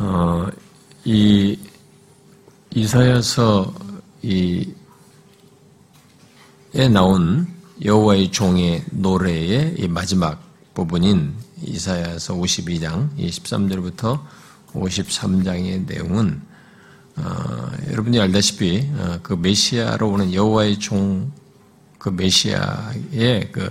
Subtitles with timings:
[0.00, 0.46] 어,
[1.04, 1.58] 이
[2.74, 3.72] 이사야서
[4.22, 4.64] 이에
[6.92, 7.46] 나온
[7.84, 10.42] 여호와의 종의 노래의 이 마지막
[10.74, 14.20] 부분인 이사야서 52장 13절부터
[14.72, 16.40] 53장의 내용은
[17.16, 21.30] 어, 여러분이 알다시피 어, 그 메시아로 오는 여호와의 종
[22.00, 23.70] 그 메시아의 그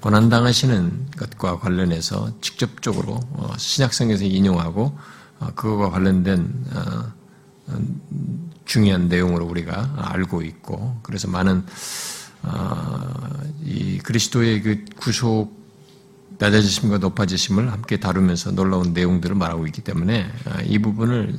[0.00, 4.98] 고난 당하시는 것과 관련해서 직접적으로 어, 신약성에서 인용하고 어,
[5.54, 7.12] 그거와 관련된 어,
[8.64, 11.64] 중요한 내용으로 우리가 알고 있고 그래서 많은
[13.64, 15.58] 이 그리스도의 그 구속
[16.38, 20.26] 낮아지심과 높아지심을 함께 다루면서 놀라운 내용들을 말하고 있기 때문에
[20.64, 21.38] 이 부분을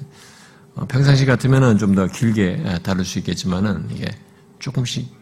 [0.88, 4.06] 평상시 같으면은 좀 더 길게 다룰 수 있겠지만은 이게
[4.60, 5.21] 조금씩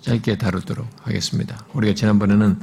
[0.00, 1.64] 짧게 다루도록 하겠습니다.
[1.74, 2.58] 우리가 지난번에는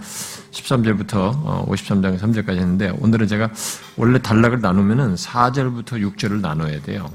[0.51, 3.51] 13절부터 53장 3절까지 했는데 오늘은 제가
[3.95, 7.09] 원래 단락을 나누면은 4절부터 6절을 나눠야 돼요.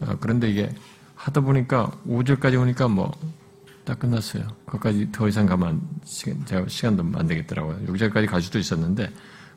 [0.00, 0.70] 어, 그런데 이게
[1.14, 3.12] 하다 보니까 5절까지 오니까 뭐
[3.88, 4.46] 다 끝났어요.
[4.66, 7.86] 거기까지 더 이상 가면 시간, 제가 시간도 안 되겠더라고요.
[7.86, 9.10] 6절까지 갈 수도 있었는데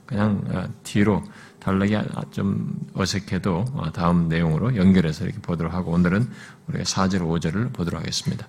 [0.06, 1.22] 그냥 어, 뒤로
[1.60, 1.98] 단락이
[2.32, 6.30] 좀 어색해도 어, 다음 내용으로 연결해서 이렇게 보도록 하고 오늘은
[6.68, 8.48] 우리가 4절, 5절을 보도록 하겠습니다.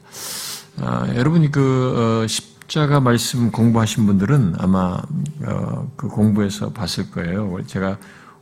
[0.79, 5.01] 아, 여러분이 그 어, 십자가 말씀 공부하신 분들은 아마
[5.45, 7.59] 어, 그 공부에서 봤을 거예요.
[7.67, 7.99] 제가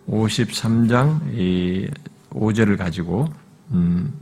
[0.09, 1.89] 53장 이
[2.31, 3.27] 5절을 가지고
[3.72, 4.12] 음,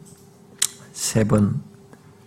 [0.93, 1.61] 세번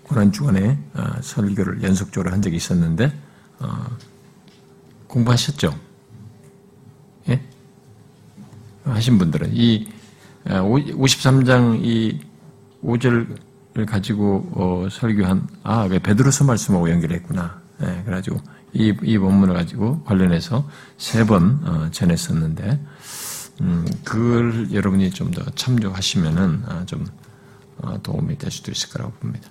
[0.04, 3.12] 고난 주간에 어, 설교를 연속적으로 한 적이 있었는데
[3.60, 3.98] 어,
[5.08, 5.78] 공부하셨죠?
[7.30, 7.42] 예?
[8.84, 9.88] 하신 분들은 이
[10.46, 12.20] 53장 어, 이
[12.84, 17.62] 5절 을 가지고 어, 설교한 아 베드로서 말씀하고 연결했구나.
[17.80, 18.38] 네, 그래가지고
[18.74, 22.80] 이, 이 본문을 가지고 관련해서 세번 어, 전했었는데
[23.62, 27.08] 음, 그걸 여러분이 좀 더 참조하시면은 아, 좀
[27.78, 29.48] 어, 도움이 될 수도 있을 거라고 봅니다.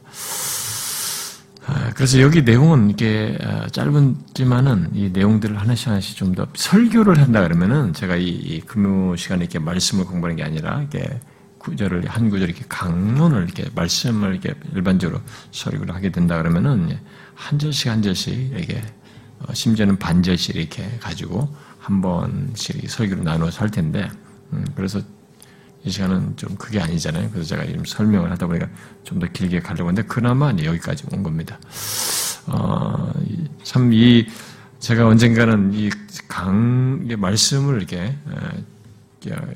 [1.66, 7.42] 아, 그래서 여기 내용은 이게 아, 짧은지만은 이 내용들을 하나씩 하나씩 좀 더 설교를 한다
[7.42, 11.20] 그러면은 제가 이, 이 금요 시간에 이렇게 말씀을 공부하는 게 아니라 이게
[11.60, 15.20] 구절을 한 구절 이렇게 강론을 이렇게 말씀을 이렇게 일반적으로
[15.52, 16.98] 설교를 하게 된다 그러면은
[17.34, 18.82] 한 절씩 한 절씩 이렇게
[19.40, 21.48] 어, 심지어는 반 절씩 이렇게 가지고
[21.78, 24.10] 한 번씩 설교를 나누어서 할 텐데
[24.52, 25.00] 음, 그래서
[25.84, 27.30] 이 시간은 좀 그게 아니잖아요.
[27.30, 28.68] 그래서 제가 지금 설명을 하다 보니까
[29.04, 31.58] 좀 더 길게 가려고 하는데 그나마 여기까지 온 겁니다.
[32.46, 33.12] 어,
[33.62, 34.26] 참이
[34.78, 35.90] 제가 언젠가는 이
[36.28, 38.16] 강, 말씀을 이렇게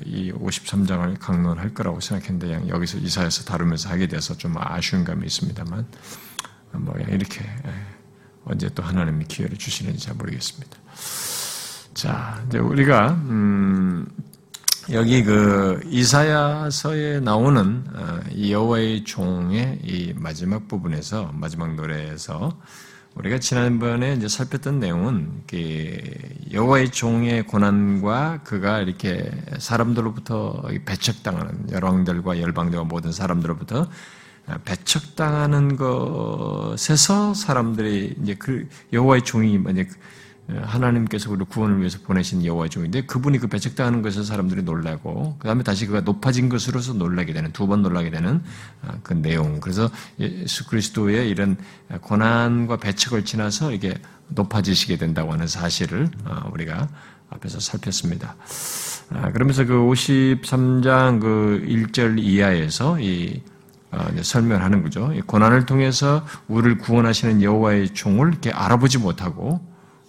[0.05, 5.85] 이 53장을 강론할 거라고 생각했는데 여기서 이사에서 다루면서 하게 돼서 좀 아쉬운 감이 있습니다만
[6.73, 7.73] 뭐 이렇게 예,
[8.45, 10.77] 언제 또 하나님이 기회를 주시는지 잘 모르겠습니다.
[11.93, 14.05] 자, 이제 우리가 음
[14.91, 22.59] 여기 그 이사야서에 나오는 어, 여호와의 종의 이 마지막 부분에서 마지막 노래에서
[23.15, 25.43] 우리가 지난번에 이제 살폈던 내용은
[26.51, 33.89] 여호와의 종의 고난과 그가 이렇게 사람들로부터 배척당하는 열왕들과 열방들과 모든 사람들로부터
[34.65, 39.87] 배척당하는 것에서 사람들이 이제 그 여호와의 종이 이제
[40.47, 45.63] 하나님께서 우리 구원을 위해서 보내신 여호와의 종인데 그분이 그 배척당하는 것에서 사람들이 놀라고 그 다음에
[45.63, 48.43] 다시 그가 높아진 것으로서 놀라게 되는 두 번 놀라게 되는
[48.83, 49.59] 아, 그 내용.
[49.59, 49.89] 그래서
[50.19, 51.57] 예수 그리스도의 이런
[52.01, 53.95] 고난과 배척을 지나서 이게
[54.27, 56.87] 높아지시게 된다고 하는 사실을 아, 우리가
[57.31, 58.35] 앞에서 살폈습니다.
[59.09, 63.41] 아, 그러면서 그 53장 그 1절 이하에서 이
[64.21, 65.11] 설명하는 거죠.
[65.25, 69.61] 고난을 통해서 우리를 구원하시는 여호와의 종을 이렇게 알아보지 못하고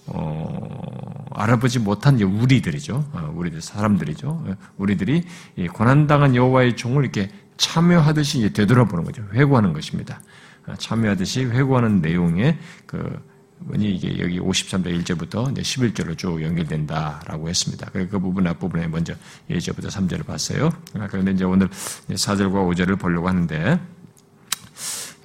[0.06, 3.04] 어, 알아보지 못한 우리들이죠.
[3.12, 4.28] 어, 우리들 사람들이죠.
[4.28, 5.24] 어, 우리들이
[5.72, 9.22] 고난당한 여호와의 종을 이렇게 참여하듯이 되돌아보는 거죠.
[9.32, 10.20] 회고하는 것입니다.
[10.66, 13.20] 어, 참여하듯이 회고하는 내용의 그
[13.58, 17.88] 뭐니 이게 여기 53장 1절부터 11절로 쭉 연결된다라고 했습니다.
[17.90, 19.14] 그, 그 부분 앞부분에 먼저
[19.50, 20.70] 1절부터 3절을 봤어요.
[20.94, 23.80] 아, 그런데 이제 오늘 4절과 5절을 보려고 하는데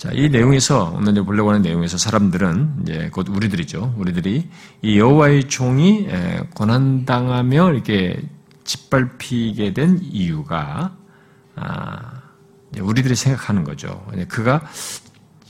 [0.02, 3.94] 자, 이 내용에서 오늘 보려고 하는 내용에서 사람들은 이제 곧 우리들이죠.
[4.00, 4.50] 우리들이
[4.82, 6.08] 이 여호와의 종이
[6.56, 8.20] 고난 당하며 이렇게
[8.64, 10.98] 짓밟히게 된 이유가
[11.56, 12.24] 아,
[12.80, 14.04] 우리들이 생각하는 거죠.
[14.28, 14.66] 그가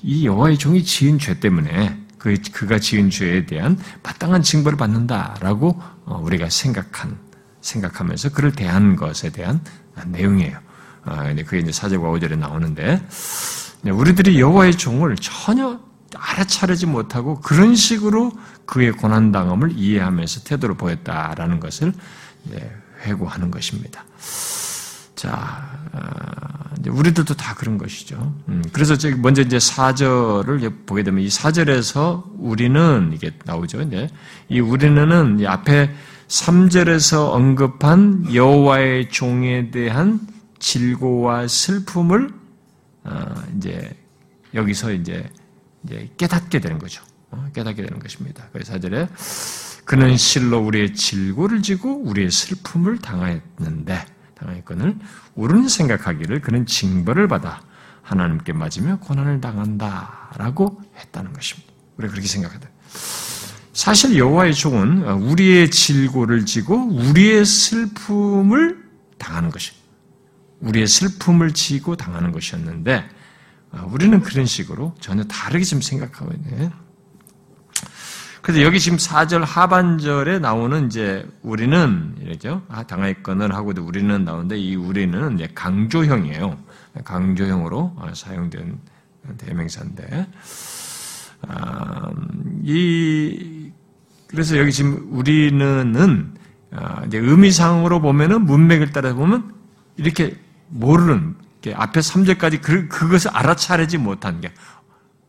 [0.04, 6.22] 이 여호와의 종이 지은 죄 때문에 그 그가 지은 죄에 대한 마땅한 징벌을 받는다라고 어,
[6.26, 7.18] 우리가 생각한
[7.62, 9.62] 생각하면서 그를 대한 것에 대한
[10.08, 10.60] 내용이에요.
[11.06, 13.08] 아, 그게 이제 사절과 오절에 나오는데 네,
[13.90, 15.80] 우리들이 여호와의 종을 전혀
[16.16, 18.32] 알아차리지 못하고 그런 식으로
[18.66, 21.94] 그의 고난 당함을 이해하면서 태도를 보였다라는 것을
[23.04, 24.04] 회고하는 것입니다.
[25.16, 25.70] 자,
[26.88, 28.34] 우리들도 다 그런 것이죠.
[28.50, 33.82] 음, 그래서 먼저 이제 사절을 보게 되면 이 사절에서 우리는 이게 나오죠.
[33.82, 34.10] 이제
[34.50, 35.94] 이 우리는은 이 앞에
[36.28, 40.20] 3절에서 언급한 여호와의 종에 대한
[40.60, 42.41] 질고와 슬픔을 어,
[43.58, 43.96] 이제
[44.54, 45.30] 여기서 이제
[46.18, 47.04] 깨닫게 되는 거죠.
[47.32, 48.48] 어, 깨닫게 되는 것입니다.
[48.52, 49.08] 그래서 사절에
[49.86, 54.06] 그는 실로 우리의 질고를 지고 우리의 슬픔을 당하였는데
[54.36, 54.98] 당했건을
[55.36, 57.62] 우리는 생각하기를 그는 징벌을 받아
[58.02, 61.72] 하나님께 맞으며 고난을 당한다라고 했다는 것입니다.
[61.98, 62.70] 우리가 그렇게 생각하다.
[63.74, 68.84] 사실 여호와의 종은 우리의 질고를 지고 우리의 슬픔을
[69.18, 69.72] 당하는 것이
[70.62, 73.08] 우리의 슬픔을 지고 당하는 것이었는데
[73.88, 76.72] 우리는 그런 식으로 전혀 다르게 지금 생각하고 있네.
[78.42, 82.64] 그래서 여기 지금 4절 하반절에 나오는 이제 우리는 이러죠.
[82.70, 86.58] 아, 당하였건을 하고도 우리는 나오는데 이 우리는 이제 강조형이에요.
[87.04, 88.80] 강조형으로 아, 사용된
[89.38, 90.28] 대명사인데
[91.48, 92.12] 아,
[92.64, 93.72] 이
[94.28, 96.34] 그래서 여기 지금 우리는은
[96.72, 99.54] 아, 이제 의미상으로 보면은 문맥을 따라 보면
[99.98, 100.36] 이렇게
[100.72, 101.36] 모르는
[101.74, 104.52] 앞에 3절까지 그, 그것을 알아차리지 못한 게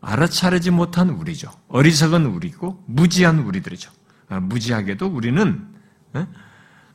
[0.01, 1.51] 알아차리지 못한 우리죠.
[1.69, 3.91] 어리석은 우리고 무지한 우리들이죠.
[4.29, 5.67] 아, 무지하게도 우리는
[6.13, 6.27] 어?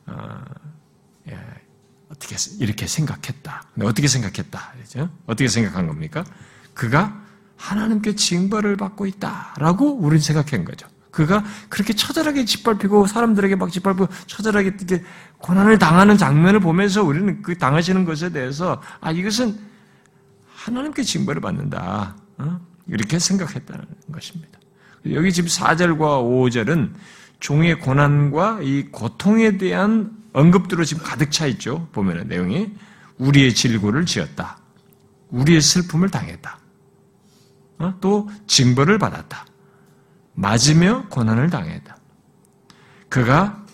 [0.07, 0.43] 어,
[1.29, 1.39] 예,
[2.09, 3.63] 어떻게 이렇게 생각했다.
[3.81, 4.73] 어떻게 생각했다.
[4.81, 5.09] 그죠?
[5.25, 6.23] 어떻게 생각한 겁니까?
[6.73, 7.23] 그가
[7.57, 10.87] 하나님께 징벌을 받고 있다라고 우리는 생각한 거죠.
[11.11, 15.03] 그가 그렇게 처절하게 짓밟히고 사람들에게 막 짓밟고 처절하게 이렇게
[15.39, 19.57] 고난을 당하는 장면을 보면서 우리는 그 당하시는 것에 대해서 아 이것은
[20.53, 22.15] 하나님께 징벌을 받는다.
[22.37, 22.59] 어?
[22.87, 24.59] 이렇게 생각했다는 것입니다.
[25.11, 26.93] 여기 지금 4절과 5절은
[27.39, 31.87] 종의 고난과 이 고통에 대한 언급들로 지금 가득 차 있죠.
[31.91, 32.73] 보면은 내용이
[33.17, 34.57] 우리의 질고를 지었다.
[35.29, 36.59] 우리의 슬픔을 당했다.
[37.79, 37.93] 어?
[38.01, 39.45] 또 징벌을 받았다.
[40.39, 41.97] 맞으며 고난을 당했다.
[43.09, 43.65] 그가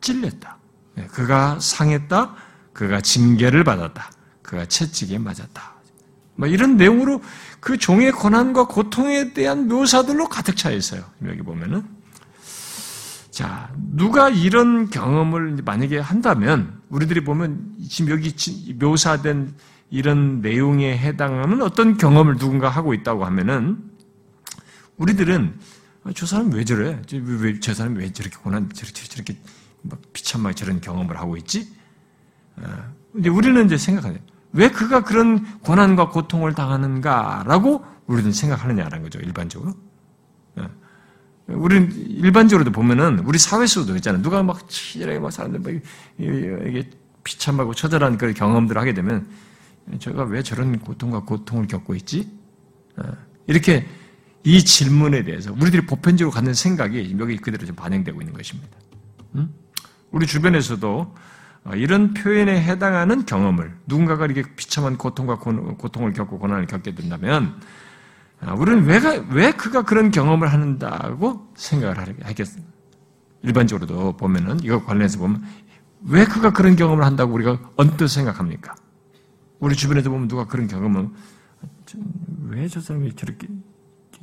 [0.00, 0.58] 찔렸다.
[0.94, 2.34] 네, 그가 상했다.
[2.72, 4.10] 그가 징계를 받았다.
[4.42, 5.74] 그가 채찍에 맞았다.
[6.36, 7.22] 뭐 이런 내용으로
[7.60, 11.02] 그 종의 고난과 고통에 대한 묘사들로 가득 차 있어요.
[11.26, 11.84] 여기 보면은.
[13.30, 18.32] 자, 누가 이런 경험을 만약에 한다면, 우리들이 보면 지금 여기
[18.78, 19.54] 묘사된
[19.90, 23.93] 이런 내용에 해당하는 어떤 경험을 누군가 하고 있다고 하면은,
[24.96, 25.58] 우리들은
[26.04, 27.00] 아, 저 사람 왜 저래?
[27.12, 29.36] 왜, 저 사람 왜 저렇게 고난, 저렇게, 저렇게
[30.12, 31.72] 비참하게 저런 경험을 하고 있지?
[32.56, 34.18] 아, 근데 우리는 이제 생각하죠.
[34.52, 39.74] 왜 그가 그런 고난과 고통을 당하는가라고 우리는 생각하느냐라는 거죠, 일반적으로.
[40.58, 40.68] 예.
[41.48, 44.22] 우리는 일반적으로도 보면은 우리 사회 속도 있잖아요.
[44.22, 45.82] 누가 막 치열하게 막 사람들 막
[46.18, 46.90] 이게
[47.24, 49.26] 비참하고 처절한 그런 경험들을 하게 되면
[49.98, 52.30] 제가 왜 저런 고통과 고통을 겪고 있지?
[53.02, 53.10] 예.
[53.46, 53.86] 이렇게
[54.44, 58.76] 이 질문에 대해서 우리들이 보편적으로 갖는 생각이 여기 그대로 좀 반영되고 있는 것입니다.
[60.10, 61.14] 우리 주변에서도
[61.64, 67.58] 어, 이런 표현에 해당하는 경험을 누군가가 이렇게 비참한 고통과 고통을 겪고 고난을 겪게 된다면
[68.40, 69.00] 아, 우리는 왜,
[69.30, 72.70] 왜 그가 그런 경험을 한다고 생각을 하겠습니까?
[73.42, 75.42] 일반적으로도 보면은 이거 관련해서 보면
[76.06, 78.74] 왜 그가 그런 경험을 한다고 우리가 언뜻 생각합니까?
[79.58, 81.08] 우리 주변에도 보면 누가 그런 경험을
[82.48, 83.48] 왜 저 사람이 저렇게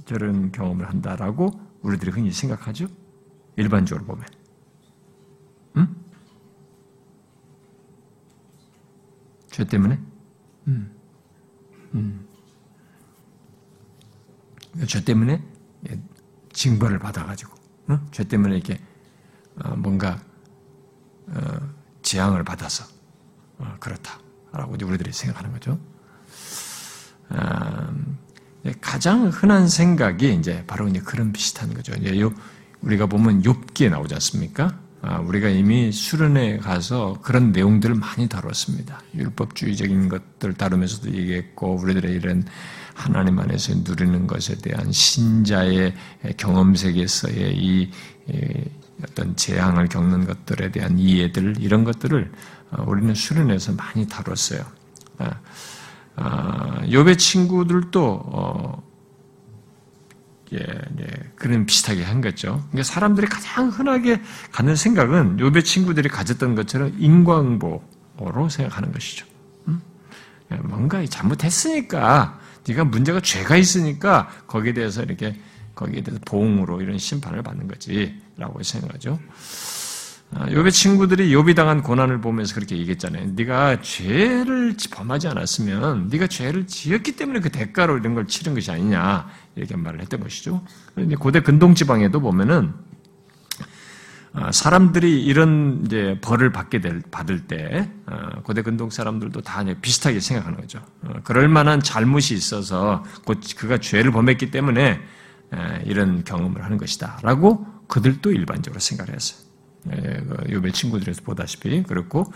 [0.05, 2.87] 저런 경험을 한다라고 우리들이 흔히 생각하죠?
[3.55, 4.25] 일반적으로 보면.
[5.77, 5.95] 응?
[9.49, 9.99] 죄 때문에?
[10.67, 10.95] 음.
[11.93, 12.27] 음.
[14.87, 15.43] 죄 때문에
[16.53, 17.53] 징벌을 받아가지고,
[17.89, 17.99] 어?
[18.11, 18.79] 죄 때문에 이렇게
[19.57, 20.21] 어, 뭔가
[21.27, 21.69] 어,
[22.01, 22.85] 재앙을 받아서
[23.57, 25.79] 어, 그렇다라고 우리들이 생각하는 거죠.
[27.31, 28.17] 음,
[29.01, 31.91] 가장 흔한 생각이 이제 바로 이제 그런 비슷한 거죠.
[31.99, 32.23] 이제
[32.81, 34.77] 우리가 보면 욥기에 나오지 않습니까?
[35.01, 39.01] 아, 우리가 이미 수련회 가서 그런 내용들을 많이 다뤘습니다.
[39.15, 42.45] 율법주의적인 것들 다루면서도 얘기했고, 우리들의 이런
[42.93, 45.95] 하나님 안에서 누리는 것에 대한 신자의
[46.37, 47.89] 경험 세계에서의 이
[49.01, 52.31] 어떤 재앙을 겪는 것들에 대한 이해들, 이런 것들을
[52.69, 54.63] 어, 우리는 수련회에서 많이 다뤘어요.
[56.17, 58.90] 아, 욥의 친구들도 어,
[60.53, 62.63] 예, 예, 그런 비슷하게 한 거죠.
[62.69, 69.25] 그러니까 사람들이 가장 흔하게 갖는 생각은 요배 친구들이 가졌던 것처럼 인광보로 생각하는 것이죠.
[69.67, 69.81] 음?
[70.51, 75.35] 예, 뭔가 잘못했으니까 네가 문제가 죄가 있으니까 거기에 대해서 이렇게
[75.73, 79.19] 거기에 대해서 보응으로 이런 심판을 받는 거지라고 생각하죠.
[80.49, 83.31] 요의 아, 친구들이 요비 당한 고난을 보면서 그렇게 얘기했잖아요.
[83.35, 89.27] 네가 죄를 범하지 않았으면 네가 죄를 지었기 때문에 그 대가로 이런 걸 치른 것이 아니냐
[89.55, 90.63] 이렇게 말을 했던 것이죠.
[91.19, 92.73] 고대 근동 지방에도 보면은
[94.33, 100.21] 아, 사람들이 이런 이제 벌을 받게 될, 받을 때 아, 고대 근동 사람들도 다 비슷하게
[100.21, 100.79] 생각하는 거죠.
[101.01, 105.01] 어, 그럴 만한 잘못이 있어서 곧 그가 죄를 범했기 때문에
[105.83, 109.50] 이런 경험을 하는 것이다라고 그들도 일반적으로 생각을 했어요.
[109.87, 112.31] 요배 그 친구들에서 보다시피 그렇고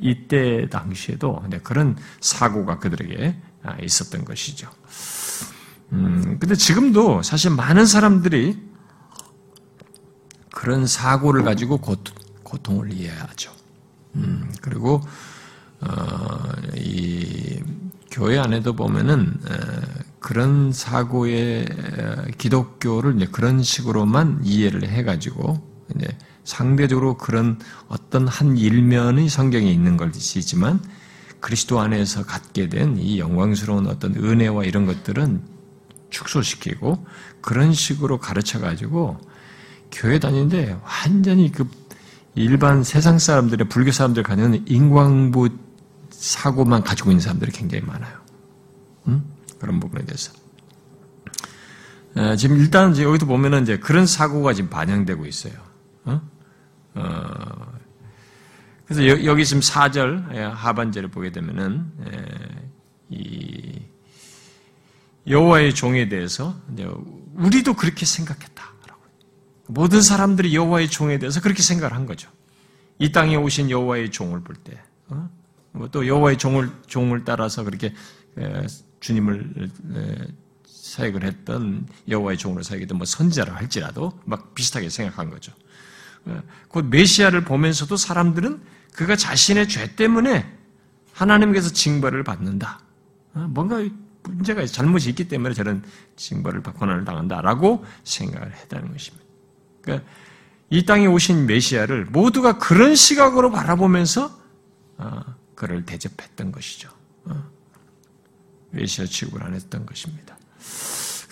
[0.00, 4.68] 이때 당시에도 그런 사고가 그들에게 아, 있었던 것이죠.
[5.92, 8.58] 음, 근데 지금도 사실 많은 사람들이
[10.52, 13.52] 그런 사고를 가지고 고통, 을 이해하죠.
[14.14, 15.00] 음, 그리고
[15.80, 17.60] 어, 이
[18.10, 19.40] 교회 안에도 보면은
[20.20, 21.66] 그런 사고의
[22.38, 25.60] 기독교를 이제 그런 식으로만 이해를 해가지고
[25.94, 26.06] 이제
[26.44, 27.58] 상대적으로 그런
[27.88, 30.80] 어떤 한 일면의 성경에 있는 것이지만
[31.40, 35.42] 그리스도 안에서 갖게 된 이 영광스러운 어떤 은혜와 이런 것들은
[36.10, 37.04] 축소시키고
[37.40, 39.18] 그런 식으로 가르쳐 가지고
[39.90, 41.68] 교회 다니는데 완전히 그
[42.34, 45.50] 일반 세상 사람들의 불교 사람들 가는 인광부
[46.10, 48.18] 사고만 가지고 있는 사람들이 굉장히 많아요.
[49.08, 49.24] 음?
[49.58, 50.32] 그런 부분에 대해서.
[52.38, 55.52] 지금 일단 여기도 보면은 이제 그런 사고가 지금 반영되고 있어요.
[56.04, 56.20] 어?
[56.94, 57.74] 어,
[58.86, 62.70] 그래서 여, 기 지금 4절 예, 하반절을 보게 되면은 예,
[63.10, 63.82] 이
[65.26, 66.54] 여호와의 종에 대해서
[67.34, 69.00] 우리도 그렇게 생각했다라고.
[69.68, 72.30] 모든 사람들이 여호와의 종에 대해서 그렇게 생각을 한 거죠.
[72.98, 75.28] 이 땅에 오신 여호와의 종을 볼 때, 어?
[75.90, 77.94] 또 여호와의 종을 종을 따라서 그렇게
[79.00, 79.70] 주님을
[80.66, 85.52] 사역을 했던 여호와의 종으로 사역했던 뭐 선지자라 할지라도 막 비슷하게 생각한 거죠.
[86.68, 88.60] 곧 메시아를 보면서도 사람들은
[88.94, 90.50] 그가 자신의 죄 때문에
[91.12, 92.80] 하나님께서 징벌을 받는다.
[93.34, 93.82] 어, 뭔가
[94.22, 95.82] 문제가 잘못이 있기 때문에 저런
[96.16, 99.24] 징벌을 고난을 당한다라고 생각을 했다는 것입니다.
[99.82, 100.08] 그러니까
[100.70, 104.36] 이 땅에 오신 메시아를 모두가 그런 시각으로 바라보면서
[104.96, 105.20] 어,
[105.54, 106.90] 그를 대접했던 것이죠.
[107.24, 107.44] 어,
[108.70, 110.36] 메시아 취급을 안 했던 것입니다.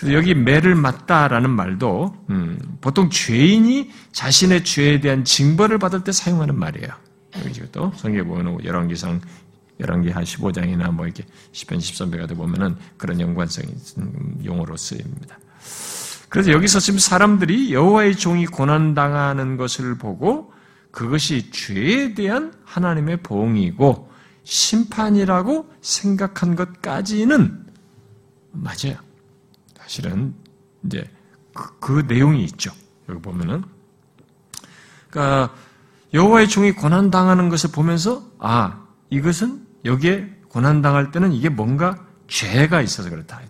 [0.02, 6.58] 그래서 여기 매를 맞다라는 말도 음, 보통 죄인이 자신의 죄에 대한 징벌을 받을 때 사용하는
[6.58, 6.88] 말이에요.
[7.44, 9.20] 여기 또 성경에 보면 열왕기상
[9.78, 13.68] 열왕기 한 15장이나 뭐 이렇게 10편 13편 같은 보면은 그런 연관성이
[14.44, 15.38] 용어로 쓰입니다.
[16.28, 20.52] 그래서 여기서 지금 사람들이 여호와의 종이 고난 당하는 것을 보고
[20.90, 24.10] 그것이 죄에 대한 하나님의 보응이고
[24.42, 27.66] 심판이라고 생각한 것까지는
[28.50, 29.11] 맞아요.
[29.82, 30.34] 사실은
[30.84, 31.04] 이제
[31.54, 32.72] 그, 그 내용이 있죠.
[33.08, 33.64] 여기 보면은
[35.10, 35.54] 그러니까
[36.14, 42.80] 여호와의 종이 고난 당하는 것을 보면서 아 이것은 여기에 고난 당할 때는 이게 뭔가 죄가
[42.82, 43.40] 있어서 그렇다.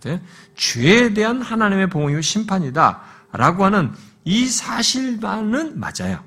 [0.57, 3.93] 죄에 대한 하나님의 봉이요 심판이다라고 하는
[4.25, 6.23] 이 사실만은 맞아요.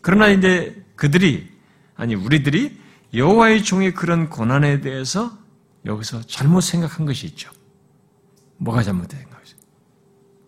[0.00, 1.52] 그러나 이제 그들이
[1.96, 2.80] 아니 우리들이
[3.14, 5.36] 여호와의 종의 그런 고난에 대해서
[5.86, 7.50] 여기서 잘못 생각한 것이 있죠.
[8.56, 9.56] 뭐가 잘못된 거죠?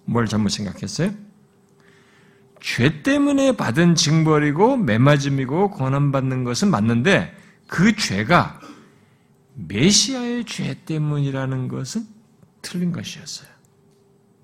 [0.04, 1.12] 뭘 잘못 생각했어요?
[2.60, 7.36] 죄 때문에 받은 징벌이고 매맞음이고 고난받는 것은 맞는데
[7.66, 8.60] 그 죄가
[9.54, 12.06] 메시아의 죄 때문이라는 것은
[12.62, 13.48] 틀린 것이었어요.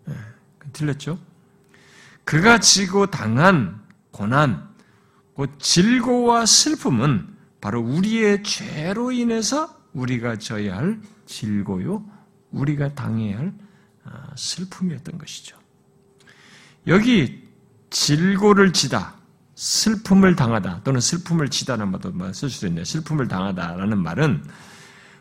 [0.07, 0.15] 네,
[0.73, 1.19] 틀렸죠?
[2.25, 4.69] 그가 지고 당한 고난,
[5.35, 7.29] 곧 질고와 슬픔은
[7.61, 12.05] 바로 우리의 죄로 인해서 우리가 져야 할 질고요,
[12.53, 13.53] 우리가 당해야 할
[14.05, 15.57] 아, 슬픔이었던 것이죠.
[16.87, 17.49] 여기
[17.91, 19.15] 질고를 지다,
[19.55, 24.45] 슬픔을 당하다 또는 슬픔을 지다는 말도 쓸 수도 있는데 슬픔을 당하다라는 말은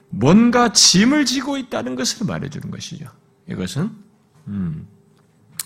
[0.10, 3.06] 뭔가 짐을 지고 있다는 것을 말해주는 것이죠.
[3.48, 3.90] 이것은
[4.48, 4.88] 음,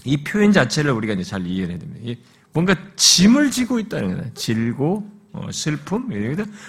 [0.04, 2.22] 이 표현 자체를 우리가 이제 잘 이해해야 됩니다.
[2.54, 4.34] 뭔가 짐을 지고 있다는 거예요.
[4.34, 6.10] 질고 어, 슬픔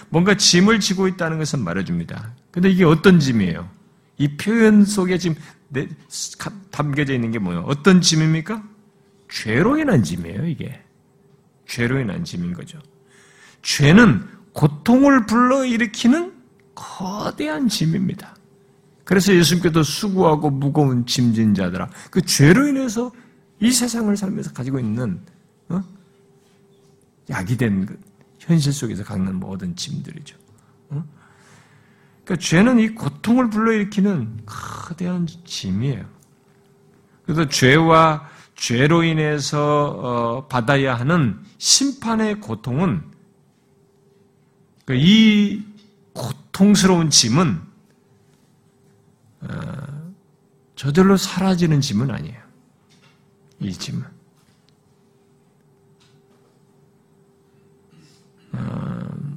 [0.09, 2.35] 뭔가 짐을 지고 있다는 것은 말해줍니다.
[2.50, 3.69] 근데 이게 어떤 짐이에요?
[4.18, 5.37] 이 표현 속에 지금
[6.70, 7.62] 담겨져 있는 게 뭐예요?
[7.66, 8.62] 어떤 짐입니까?
[9.28, 10.80] 죄로 인한 짐이에요, 이게.
[11.66, 12.78] 죄로 인한 짐인 거죠.
[13.62, 16.32] 죄는 고통을 불러일으키는
[16.75, 18.37] 거대한 짐입니다.
[19.04, 23.12] 그래서 예수님께서 수고하고 무거운 짐진 자들아, 그 죄로 인해서
[23.61, 25.20] 이 세상을 살면서 가지고 있는
[25.68, 25.82] 어?
[27.30, 27.87] 약이 된
[28.38, 30.37] 현실 속에서 갖는 모든 짐들이죠.
[30.90, 31.04] 어?
[32.26, 36.04] 그러니까 죄는 이 고통을 불러일으키는 거대한 짐이에요.
[37.25, 43.04] 그래서 죄와 죄로 인해서 어, 받아야 하는 심판의 고통은
[44.87, 45.64] 그이
[46.14, 47.62] 고통스러운 짐은
[49.42, 50.12] 어,
[50.75, 52.42] 저절로 사라지는 짐은 아니에요.
[53.61, 54.04] 이 짐은.
[58.52, 59.36] 어,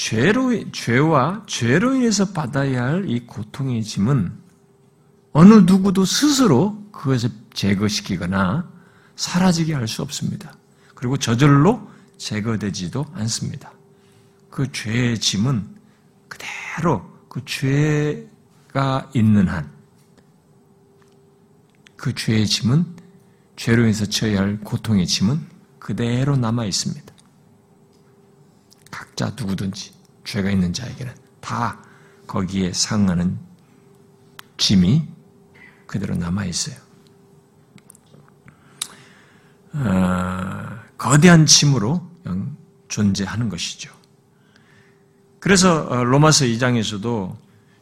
[0.00, 4.32] 죄로, 죄와 죄로 인해서 받아야 할 이 고통의 짐은
[5.32, 8.66] 어느 누구도 스스로 그것을 제거시키거나
[9.16, 10.54] 사라지게 할 수 없습니다.
[10.94, 13.72] 그리고 저절로 제거되지도 않습니다.
[14.48, 15.68] 그 죄의 짐은
[16.28, 19.70] 그대로 그 죄가 있는 한,
[21.96, 22.86] 그 죄의 짐은
[23.56, 25.46] 죄로 인해서 쳐야 할 고통의 짐은
[25.78, 27.09] 그대로 남아 있습니다.
[29.00, 31.82] 각자 누구든지 죄가 있는 자에게는 다
[32.26, 33.38] 거기에 상하는
[34.58, 35.08] 짐이
[35.86, 36.76] 그대로 남아 있어요.
[39.72, 42.06] 어, 거대한 짐으로
[42.88, 43.90] 존재하는 것이죠.
[45.38, 47.38] 그래서 어, 로마서 2장에서도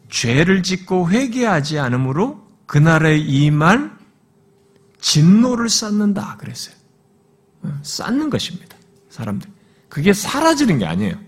[0.09, 3.91] 죄를 짓고 회개하지 않으므로 그날에 임할
[5.01, 6.77] 진노를 쌓는다 그랬어요.
[7.63, 8.77] 어, 쌓는 것입니다.
[9.11, 9.58] 사람들.
[9.89, 11.19] 그게 사라지는 게 아니에요.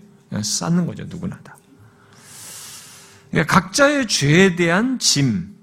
[0.43, 1.03] 쌓는 거죠.
[1.05, 1.57] 누구나 다.
[3.31, 5.55] 그러니까 각자의 죄에 대한 짐,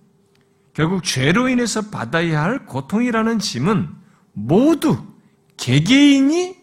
[0.72, 3.88] 결국 죄로 인해서 받아야 할 고통이라는 짐은
[4.32, 5.04] 모두
[5.56, 6.56] 개개인이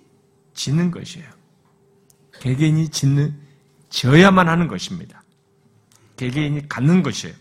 [0.54, 1.30] 짓는 것이에요.
[2.40, 3.40] 개개인이 짓는,
[3.90, 5.24] 져야만 하는 것입니다.
[6.18, 7.36] 개개인이 갖는 것이에요.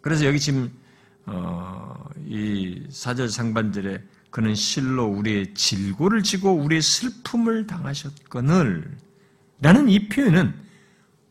[0.00, 0.72] 그래서 여기 지금,
[1.26, 4.02] 어, 이 사절 상반절에
[4.32, 8.96] 그는 실로 우리의 질고를 지고 우리의 슬픔을 당하셨거늘
[9.60, 10.54] 라는 이 표현은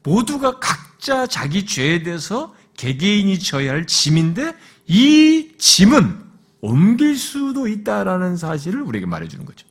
[0.03, 4.55] 모두가 각자 자기 죄에 대해서 개개인이 져야 할 짐인데
[4.85, 6.21] 이 짐은
[6.61, 9.67] 옮길 수도 있다라는 사실을 우리에게 말해주는 거죠.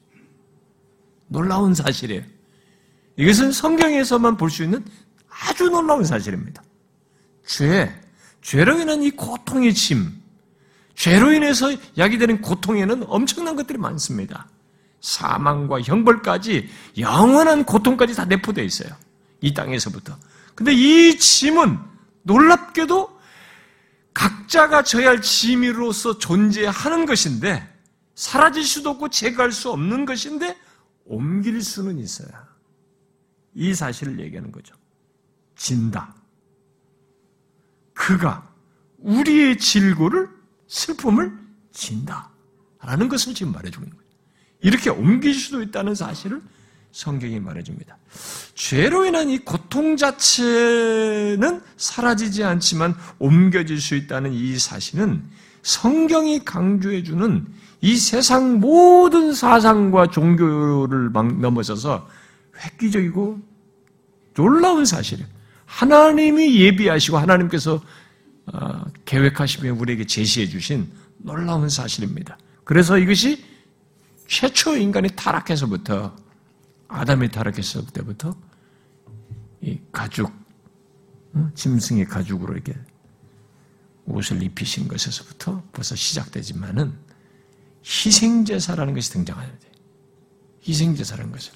[1.28, 2.22] 놀라운 사실이에요.
[3.16, 4.85] 이것은 성경에서만 볼 수 있는
[5.28, 6.64] 아주 놀라운 사실입니다.
[7.46, 7.94] 죄,
[8.42, 10.19] 죄로 인한 이 고통의 짐,
[11.00, 14.46] 죄로 인해서 야기되는 고통에는 엄청난 것들이 많습니다.
[15.00, 18.90] 사망과 형벌까지 영원한 고통까지 다 내포되어 있어요.
[19.40, 20.14] 이 땅에서부터.
[20.54, 21.78] 근데 이 짐은
[22.24, 23.18] 놀랍게도
[24.12, 27.66] 각자가 져야 할 짐으로서 존재하는 것인데
[28.14, 30.54] 사라질 수도 없고 제거할 수 없는 것인데
[31.06, 32.28] 옮길 수는 있어요.
[33.54, 34.74] 이 사실을 얘기하는 거죠.
[35.56, 36.14] 진다.
[37.94, 38.52] 그가
[38.98, 40.39] 우리의 질고를
[40.70, 41.33] 슬픔을
[41.72, 42.30] 진다.
[42.80, 44.02] 라는 것을 지금 말해주는 거예요.
[44.62, 46.40] 이렇게 옮길 수도 있다는 사실을
[46.92, 47.98] 성경이 말해줍니다.
[48.54, 55.22] 죄로 인한 이 고통 자체는 사라지지 않지만 옮겨질 수 있다는 이 사실은
[55.62, 57.46] 성경이 강조해주는
[57.83, 62.09] 이 세상 모든 사상과 종교를 넘어서서
[62.56, 63.40] 획기적이고
[64.35, 65.28] 놀라운 사실이에요.
[65.66, 67.80] 하나님이 예비하시고 하나님께서 어,
[69.04, 72.38] 계획하시며 우리에게 제시해 주신 놀라운 사실입니다.
[72.64, 73.44] 그래서 이것이
[74.26, 76.14] 최초 인간이 타락해서부터
[76.88, 78.36] 아담이 타락했을 때부터
[79.60, 80.32] 이 가죽
[81.34, 82.74] 어, 짐승의 가죽으로 이렇게
[84.06, 86.92] 옷을 입히신 것에서부터 벌써 시작되지만은
[87.84, 89.12] 희생제사라는 것이
[89.60, 89.70] 돼.
[90.66, 91.52] 희생제사라는 것을.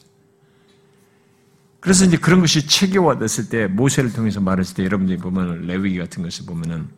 [1.84, 6.46] 그래서 이제 그런 것이 체계화됐을 때 모세를 통해서 말했을 때 여러분들이 보면 레위기 같은 것을
[6.46, 6.88] 보면은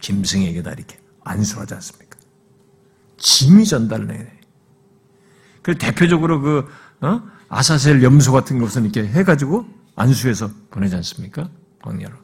[0.00, 2.18] 짐승에게 다 이렇게 안수하지 않습니까?
[3.18, 4.40] 짐이 전달을 해야 돼.
[5.60, 6.66] 그 대표적으로 그
[7.02, 7.20] 어?
[7.50, 11.50] 아사셀 염소 같은 것은 이렇게 해가지고 안수해서 보내지 않습니까?
[11.82, 12.16] 광야로.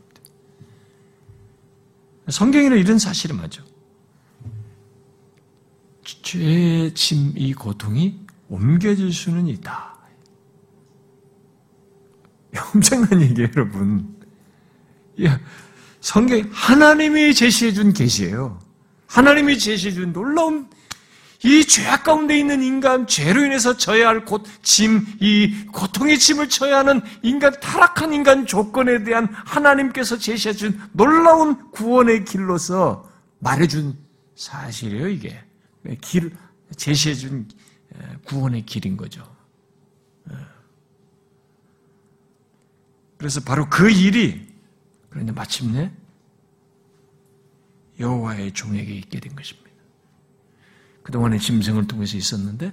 [2.27, 3.63] 성경에는 이런 사실이 맞죠.
[6.05, 9.94] 죄의 짐, 이 고통이 옮겨질 수는 있다.
[12.75, 14.17] 엄청난 얘기예요, 여러분.
[15.25, 15.39] 야,
[16.01, 18.61] 성경 하나님이 제시해 준 계시예요.
[19.07, 20.69] 하나님이 제시해 준 놀라운
[21.43, 26.79] 이 죄악 가운데 있는 인간, 죄로 인해서 져야 할 곧, 짐, 이 고통의 짐을 져야
[26.79, 33.99] 하는 인간, 타락한 인간 조건에 대한 하나님께서 제시해 준 놀라운 구원의 길로서 말해준
[34.37, 35.39] 사실이에요, 이게.
[36.01, 36.35] 길,
[36.77, 37.47] 제시해 준
[38.25, 39.34] 구원의 길인 거죠.
[43.25, 44.47] 그래서 바로 그 일이
[45.09, 45.91] 그런데 마침내
[47.99, 49.71] 여호와의 종에게 있게 된 것입니다.
[51.05, 52.71] 그동안의 짐승을 통해서 있었는데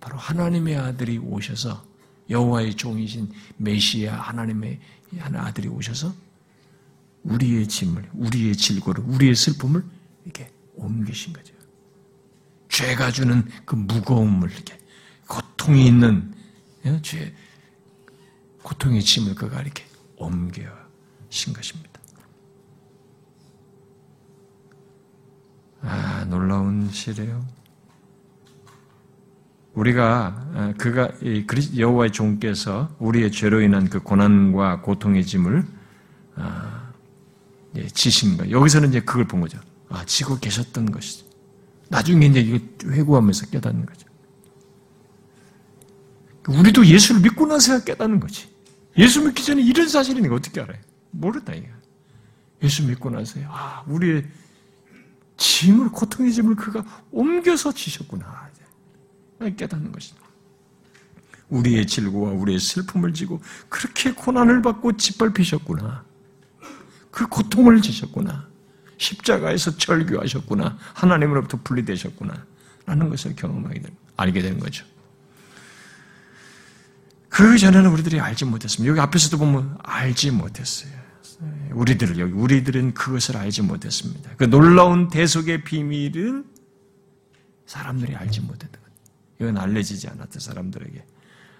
[0.00, 1.86] 바로 하나님의 아들이 오셔서
[2.30, 4.80] 여호와의 종이신 메시아 하나님의
[5.18, 6.12] 하나 아들이 오셔서
[7.22, 9.84] 우리의 짐을, 우리의 질고를, 우리의 슬픔을
[10.24, 11.54] 이렇게 옮기신 거죠.
[12.70, 14.80] 죄가 주는 그 무거움을 이렇게
[15.28, 16.34] 고통이 있는
[16.86, 17.32] 예, 죄,
[18.64, 19.91] 고통의 짐을 그가 이렇게
[20.22, 22.00] 옮겨신 것입니다.
[25.82, 27.44] 아, 놀라운 시래요.
[29.74, 31.10] 우리가 아, 그가
[31.76, 35.66] 여호와의 종께서 우리의 죄로 인한 그 고난과 고통의 짐을
[36.36, 36.92] 아,
[37.76, 38.50] 예, 지신 거.
[38.50, 39.58] 여기서는 이제 그걸 본 거죠.
[39.88, 41.26] 아, 지고 계셨던 것이죠.
[41.88, 42.58] 나중에 이제 이거
[42.90, 44.06] 회고하면서 깨닫는 거죠.
[46.48, 48.51] 우리도 예수를 믿고 나서야 깨닫는 거지.
[48.98, 50.78] 예수 믿기 전에 이런 사실이니까 거 어떻게 알아요?
[51.10, 51.68] 모른다, 이거.
[52.62, 54.24] 예수 믿고 나서야, 아, 우리의
[55.36, 58.50] 짐을, 고통의 짐을 그가 옮겨서 지셨구나.
[59.56, 60.20] 깨닫는 것이다.
[61.48, 66.04] 우리의 질고와 우리의 슬픔을 지고 그렇게 고난을 받고 짓밟히셨구나.
[67.10, 68.48] 그 고통을 지셨구나.
[68.96, 70.78] 십자가에서 절규하셨구나.
[70.94, 72.46] 하나님으로부터 분리되셨구나.
[72.86, 74.84] 라는 것을 경험하게 되 알게 된 거죠.
[77.32, 78.90] 그 전에는 우리들이 알지 못했습니다.
[78.90, 80.92] 여기 앞에서도 보면 알지 못했어요.
[81.72, 84.30] 우리들 여기 우리들은 그것을 알지 못했습니다.
[84.36, 86.44] 그 놀라운 대속의 비밀을
[87.66, 88.90] 사람들이 알지 못했던 것.
[89.40, 91.04] 이건 알려지지 않았던 사람들에게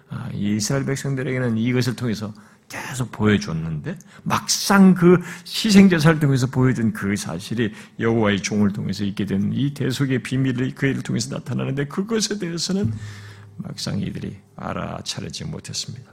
[0.09, 2.33] 아, 이스라엘 백성들에게는 이것을 통해서
[2.69, 9.73] 계속 보여줬는데 막상 그 희생제사를 통해서 보여준 그 사실이 여호와의 종을 통해서 있게 된 이
[9.73, 12.93] 대속의 비밀이 그를 통해서 나타나는데 그것에 대해서는
[13.57, 16.11] 막상 이들이 알아차리지 못했습니다.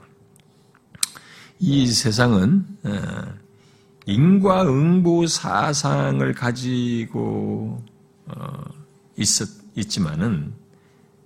[1.59, 3.33] 이 세상은 어,
[4.05, 7.83] 인과응보 사상을 가지고
[8.25, 8.63] 어,
[9.17, 10.53] 있었, 있지만은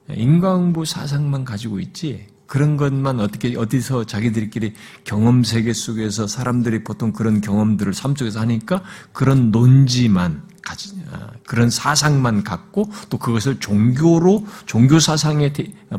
[0.10, 4.74] 인과응보 사상만 가지고 있지 그런 것만 어떻게 어디서 자기들끼리
[5.04, 11.70] 경험 세계 속에서 사람들이 보통 그런 경험들을 삶 속에서 하니까 그런 논지만 가지 아, 그런
[11.70, 15.54] 사상만 갖고 또 그것을 종교로 종교 사상에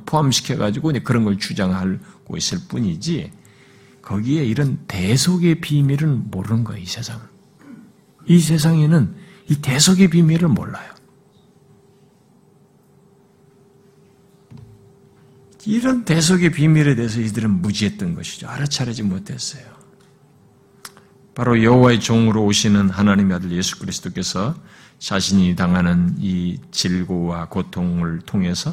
[0.05, 3.33] 포함시켜 가지고 그런 걸 주장하고 있을 뿐이지
[4.03, 7.23] 거기에 이런 대속의 비밀은 모르는 거예요 이 세상은
[8.27, 9.15] 이 세상에는
[9.49, 10.95] 이 대속의 비밀을 몰라요.
[15.65, 18.49] 이런 대속의 비밀에 대해서 이들은 무지했던 것이죠.
[18.49, 19.76] 알아차리지 못했어요.
[21.37, 24.55] 바로 여호와의 종으로 오시는 하나님의 아들 예수 그리스도께서
[24.99, 28.73] 자신이 당하는 이 질고와 고통을 통해서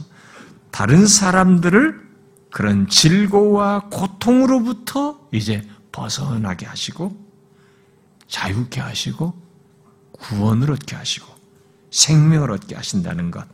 [0.71, 2.02] 다른 사람들을
[2.49, 7.13] 그런 질고와 고통으로부터 이제 벗어나게 하시고
[8.30, 9.34] 자유케 하시고
[10.13, 11.28] 구원을 얻게 하시고
[11.91, 13.45] 생명을 얻게 하신다는 것.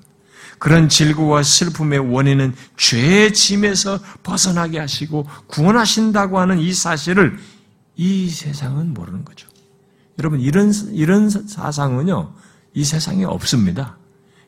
[0.59, 7.39] 그런 질고와 슬픔의 원인은 죄의 짐에서 벗어나게 하시고 구원하신다고 하는 이 사실을
[7.99, 9.49] 이 세상은 모르는 거죠.
[10.19, 12.33] 여러분, 이런, 이런 사상은요,
[12.73, 13.97] 이 세상에 없습니다.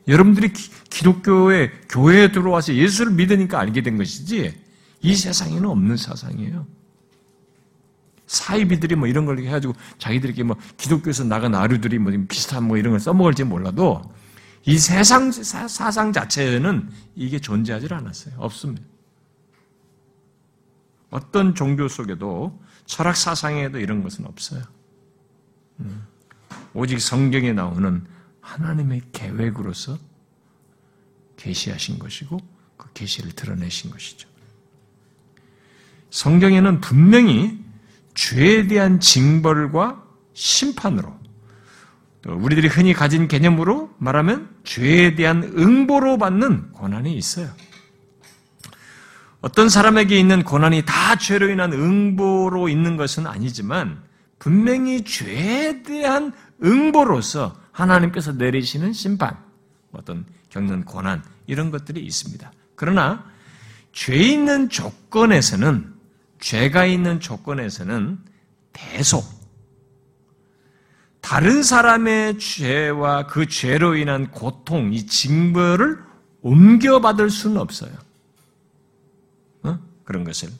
[0.08, 4.58] 여러분들이 기, 독교의 교회에 들어와서 예수를 믿으니까 알게 된 것이지,
[5.02, 6.66] 이 세상에는 없는 사상이에요.
[8.26, 13.00] 사이비들이 뭐 이런 걸 해가지고 자기들끼리 뭐 기독교에서 나간 아류들이 뭐 비슷한 뭐 이런 걸
[13.00, 14.00] 써먹을지 몰라도
[14.64, 18.36] 이 세상 사상 자체에는 이게 존재하지 않았어요.
[18.38, 18.86] 없습니다.
[21.10, 24.62] 어떤 종교 속에도 철학 사상에도 이런 것은 없어요.
[25.80, 26.06] 음.
[26.74, 28.04] 오직 성경에 나오는
[28.40, 29.98] 하나님의 계획으로서
[31.36, 32.38] 계시하신 것이고
[32.76, 34.28] 그 계시를 드러내신 것이죠.
[36.10, 37.58] 성경에는 분명히
[38.14, 40.02] 죄에 대한 징벌과
[40.34, 41.22] 심판으로
[42.26, 47.50] 우리들이 흔히 가진 개념으로 말하면 죄에 대한 응보로 받는 고난이 있어요.
[49.42, 54.00] 어떤 사람에게 있는 고난이 다 죄로 인한 응보로 있는 것은 아니지만
[54.38, 59.36] 분명히 죄에 대한 응보로서 하나님께서 내리시는 심판,
[59.92, 62.52] 어떤 겪는 고난 이런 것들이 있습니다.
[62.76, 63.24] 그러나
[63.92, 65.92] 죄 있는 조건에서는
[66.40, 68.18] 죄가 있는 조건에서는
[68.72, 69.24] 대속
[71.20, 75.98] 다른 사람의 죄와 그 죄로 인한 고통, 이 징벌을
[76.42, 77.92] 옮겨받을 수는 없어요.
[79.62, 79.78] 어?
[80.04, 80.50] 그런 것을.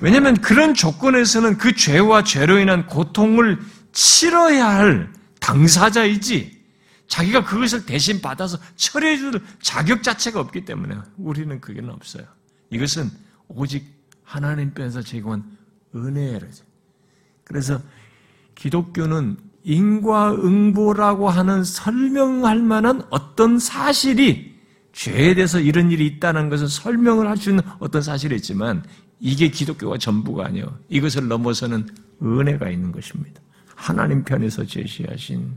[0.00, 3.58] 왜냐하면 그런 조건에서는 그 죄와 죄로 인한 고통을
[3.92, 6.58] 치러야 할 당사자이지
[7.08, 12.24] 자기가 그것을 대신 받아서 처리해 줄 자격 자체가 없기 때문에 우리는 그게는 없어요.
[12.70, 13.10] 이것은
[13.48, 13.86] 오직
[14.24, 15.56] 하나님께서 제공한
[15.94, 16.64] 은혜라죠.
[17.44, 17.80] 그래서
[18.54, 24.57] 기독교는 인과응보라고 하는 설명할 만한 어떤 사실이
[24.98, 28.84] 죄에 대해서 이런 일이 있다는 것을 설명을 할수 있는 어떤 사실이 있지만
[29.20, 30.76] 이게 기독교가 전부가 아니에요.
[30.88, 31.88] 이것을 넘어서는
[32.20, 33.40] 은혜가 있는 것입니다.
[33.76, 35.56] 하나님 편에서 제시하신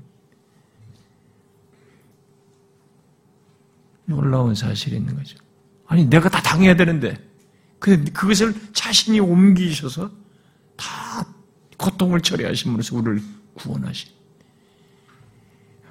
[4.06, 5.38] 놀라운 사실이 있는 거죠.
[5.88, 7.18] 아니, 내가 다 당해야 되는데,
[7.80, 10.12] 근데 그것을 자신이 옮기셔서
[10.78, 10.86] 다
[11.78, 13.24] 고통을 처리하심으로써 우리를
[13.56, 14.12] 구원하신.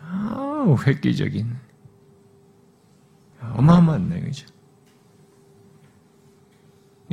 [0.02, 1.69] 아, 획기적인.
[3.40, 4.46] 어마어마한 내용이죠.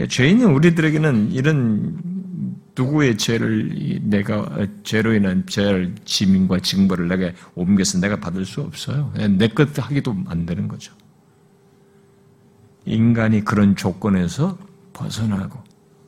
[0.10, 1.98] 죄인은 우리들에게는 이런
[2.78, 9.12] 누구의 죄를 내가 죄로 인한 죄를 지민과 징벌을 내가 옮겨서 내가 받을 수 없어요.
[9.38, 10.94] 내 것 하기도 안 되는 거죠.
[12.86, 14.58] 인간이 그런 조건에서
[14.94, 15.60] 벗어나고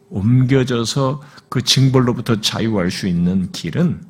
[0.09, 4.01] 옮겨져서 그 징벌로부터 자유할 수 있는 길은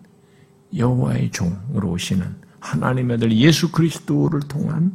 [0.75, 4.91] 여호와의 종으로 오시는 하나님의 아들 예수 그리스도를 통한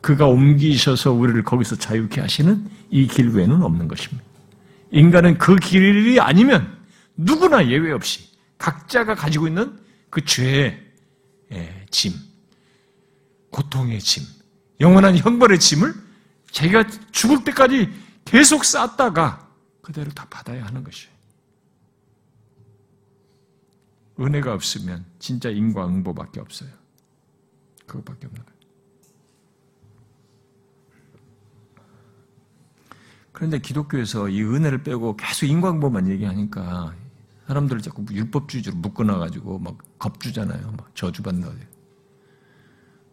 [0.00, 4.24] 그가 옮기셔서 우리를 거기서 자유케 하시는 이 길 외에는 없는 것입니다.
[4.90, 6.78] 인간은 그 길이 아니면
[7.16, 9.78] 누구나 예외 없이 각자가 가지고 있는
[10.10, 10.80] 그 죄의
[11.90, 12.12] 짐,
[13.50, 14.24] 고통의 짐,
[14.80, 15.92] 영원한 형벌의 짐을
[16.52, 17.90] 자기가 죽을 때까지
[18.24, 19.48] 계속 쌓다가
[19.82, 21.12] 그대로 다 받아야 하는 것이에요.
[24.20, 26.70] 은혜가 없으면 진짜 인과응보밖에 없어요.
[27.86, 28.57] 그것밖에 없는 거예요.
[33.38, 36.92] 그런데 기독교에서 이 은혜를 빼고 계속 인광보만 얘기하니까
[37.46, 40.72] 사람들을 자꾸 율법주의로 묶어놔가지고 막 겁주잖아요.
[40.72, 41.48] 막 저주받는다.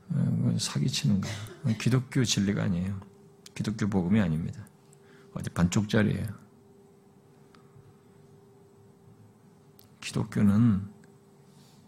[0.09, 1.77] 어, 사기치는 거예요.
[1.77, 2.99] 기독교 진리가 아니에요.
[3.53, 4.65] 기독교 복음이 아닙니다.
[5.35, 6.25] 어디 반쪽짜리예요.
[10.01, 10.87] 기독교는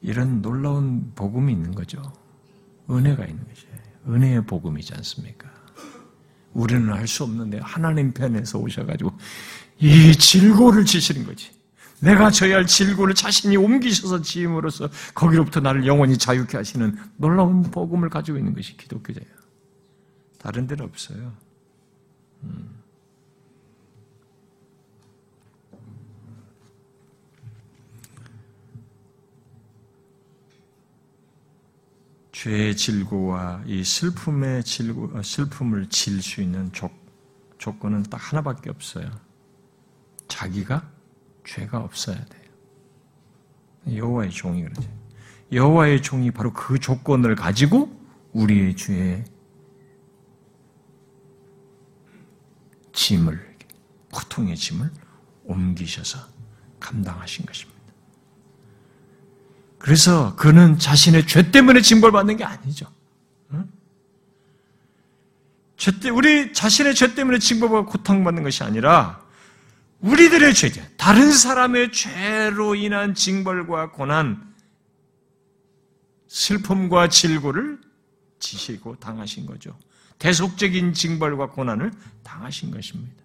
[0.02, 2.04] 이런 놀라운 복음이 있는 거죠.
[2.88, 3.68] 은혜가 있는 거죠.
[4.08, 5.57] 은혜의 복음이지 않습니까?
[6.58, 9.14] 우리는 알수 없는데 하나님 편에서 오셔가지고
[9.80, 11.52] 이 질고를 지시는 거지.
[12.00, 18.40] 내가 져야 할 질고를 자신이 옮기셔서 지음으로써 거기로부터 나를 영원히 자유케 하시는 놀라운 복음을 가지고
[18.40, 19.30] 있는 것이 기독교자예요.
[20.40, 21.34] 다른 데는 없어요.
[22.44, 22.77] 음.
[32.38, 36.88] 죄의 질고와 이 슬픔의 질고, 어, 슬픔을 질 수 있는 조,
[37.58, 39.10] 조건은 딱 하나밖에 없어요.
[40.28, 40.88] 자기가
[41.48, 42.44] 죄가 없어야 돼요.
[43.96, 44.88] 여호와의 종이 그러죠.
[45.52, 47.90] 여호와의 종이 바로 그 조건을 가지고
[48.34, 49.26] 우리의 죄의
[52.94, 53.58] 짐을
[54.12, 54.92] 고통의 짐을
[55.46, 56.20] 옮기셔서
[56.80, 57.77] 감당하신 것입니다.
[59.78, 62.88] 그래서 그는 자신의 죄 때문에 징벌 받는 게 아니죠.
[65.78, 69.22] 죄 때, 우리 자신의 죄 때문에 징벌받고 고통받는 것이 아니라
[70.00, 74.54] 우리들의 죄, 다른 사람의 죄로 인한 징벌과 고난,
[76.28, 77.80] 슬픔과 질고를
[78.40, 79.78] 지시고 당하신 거죠.
[80.20, 81.92] 대속적인 징벌과 고난을
[82.24, 83.24] 당하신 것입니다.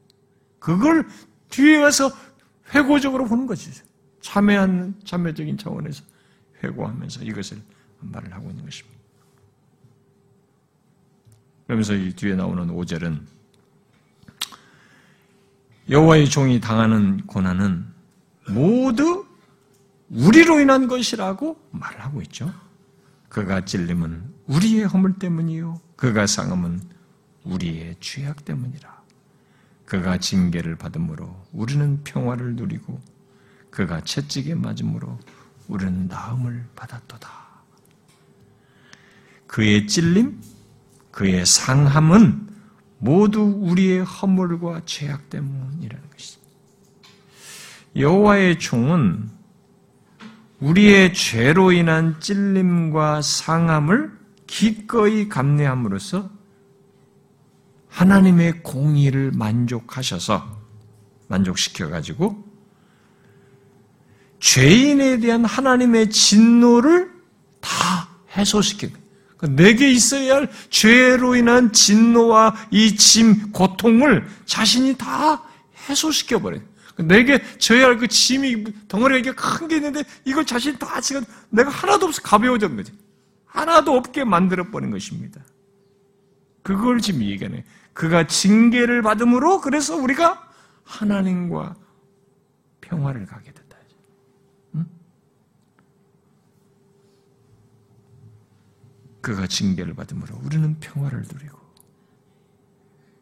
[0.58, 1.08] 그걸
[1.48, 2.10] 뒤에 와서
[2.74, 3.84] 회고적으로 보는 것이죠.
[4.20, 6.04] 참여한 참여적인 차원에서
[6.62, 7.60] 회고하면서 이것을
[8.00, 8.98] 말을 하고 있는 것입니다.
[11.66, 13.20] 그러면서 이 뒤에 나오는 5절은
[15.88, 17.86] 여호와의 종이 당하는 고난은
[18.48, 19.26] 모두
[20.10, 22.52] 우리로 인한 것이라고 말을 하고 있죠.
[23.28, 25.80] 그가 찔림은 우리의 허물 때문이요.
[25.96, 26.82] 그가 상함은
[27.44, 29.02] 우리의 죄악 때문이라.
[29.86, 33.00] 그가 징계를 받음으로 우리는 평화를 누리고
[33.70, 35.18] 그가 채찍에 맞음으로
[35.68, 37.30] 우리는 나음을 받았도다.
[39.46, 40.40] 그의 찔림,
[41.10, 42.48] 그의 상함은
[42.98, 46.52] 모두 우리의 허물과 죄악 때문이라는 것입니다.
[47.96, 49.28] 여호와의 종은
[50.60, 56.30] 우리의 죄로 인한 찔림과 상함을 기꺼이 감내함으로써
[57.88, 60.60] 하나님의 공의를 만족하셔서
[61.28, 62.51] 만족시켜 가지고
[64.42, 67.12] 죄인에 대한 하나님의 진노를
[67.60, 68.92] 다 해소시키는.
[69.36, 75.42] 그러니까 내게 있어야 할 죄로 인한 진노와 이 짐, 고통을 자신이 다
[75.88, 76.60] 해소시켜 버려요.
[76.96, 81.24] 그러니까 내게 져야 할 그 짐이 덩어리가 이게 큰 게 있는데 이걸 자신이 다 지금
[81.50, 82.92] 내가 하나도 없어 가벼워진 거지.
[83.46, 85.40] 하나도 없게 만들어 버린 것입니다.
[86.64, 87.64] 그걸 지금 얘기하네.
[87.92, 90.48] 그가 징계를 받음으로 그래서 우리가
[90.84, 91.76] 하나님과
[92.80, 93.61] 평화를 가게 돼.
[99.22, 101.58] 그가 징계를 받음으로 우리는 평화를 누리고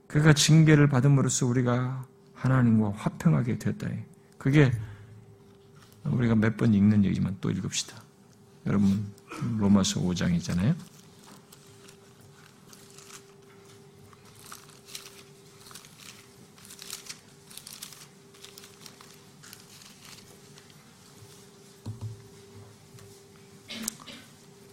[0.09, 3.87] 그가 징계를 받음으로써 우리가 하나님과 화평하게 되었다.
[4.39, 4.73] 그게
[6.05, 8.03] 우리가 몇 번 읽는 얘기지만 또 읽읍시다.
[8.67, 9.13] 여러분
[9.59, 10.75] 로마서 5장이잖아요.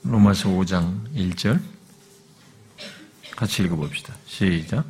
[0.09, 1.59] 로마서 5장 1절
[3.35, 4.13] 같이 읽어봅시다.
[4.25, 4.85] 시작.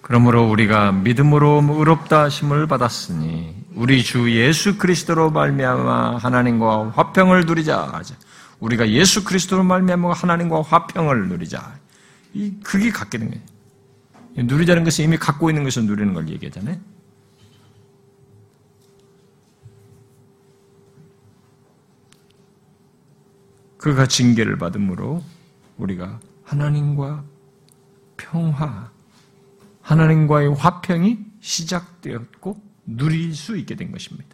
[0.00, 8.02] 그러므로 우리가 믿음으로 의롭다 하심을 받았으니 우리 주 예수 그리스도로 말미암아 하나님과 화평을 누리자.
[8.58, 11.78] 우리가 예수 그리스도로 말미암아 하나님과 화평을 누리자.
[12.34, 13.42] 이 그게 갖게 된 거예요.
[14.36, 16.76] 누리자는 것은 이미 갖고 있는 것을 누리는 걸 얘기하잖아요.
[23.82, 25.24] 그가 징계를 받음으로
[25.76, 27.24] 우리가 하나님과
[28.16, 28.92] 평화,
[29.80, 34.28] 하나님과의 화평이 시작되었고 누릴 수 있게 된 것입니다.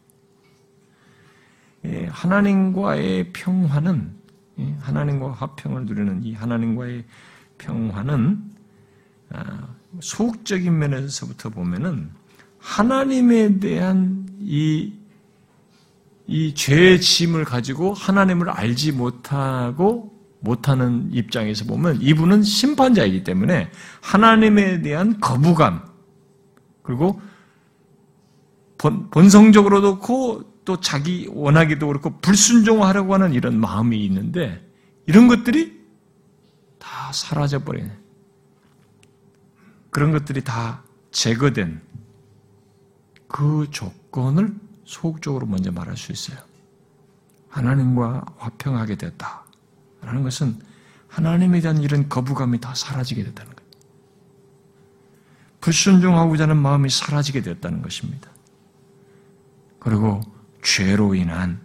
[1.87, 4.13] 예, 하나님과의 평화는
[4.59, 7.07] 예, 하나님과 화평을 누리는 이 하나님과의
[7.57, 8.51] 평화는
[9.31, 12.11] 아, 소극적인 면에서부터 보면은
[12.59, 14.93] 하나님에 대한 이,
[16.29, 23.71] 이 죄의 짐을 가지고 하나님을 알지 못하고 못하는 입장에서 보면 이분은 심판자이기 때문에
[24.03, 25.83] 하나님에 대한 거부감
[26.83, 27.21] 그리고
[28.77, 34.63] 본, 본성적으로도 그렇고 또 자기 원하기도 그렇고 불순종하려고 하는 이런 마음이 있는데
[35.07, 35.79] 이런 것들이
[36.79, 37.91] 다 사라져 버리네.
[39.89, 41.81] 그런 것들이 다 제거된
[43.27, 46.39] 그 조건을 소극적으로 먼저 말할 수 있어요.
[47.51, 49.45] 하나님과 화평하게 됐다.
[50.01, 50.59] 라는 것은
[51.09, 53.71] 하나님에 대한 이런 거부감이 다 사라지게 됐다는 거예요.
[55.61, 58.31] 불순종하고자 하는 마음이 사라지게 됐다는 것입니다.
[59.79, 60.23] 그리고
[60.63, 61.61] 죄로 인한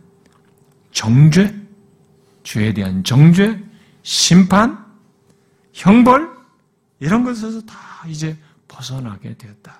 [0.91, 1.55] 정죄,
[2.43, 3.63] 죄에 대한 정죄,
[4.01, 4.85] 심판,
[5.71, 6.29] 형벌,
[6.99, 9.79] 이런 것에서 다 이제 벗어나게 되었다.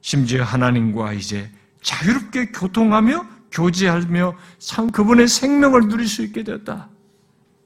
[0.00, 1.50] 심지어 하나님과 이제
[1.82, 4.36] 자유롭게 교통하며 교제하며
[4.92, 6.88] 그분의 생명을 누릴 수 있게 되었다.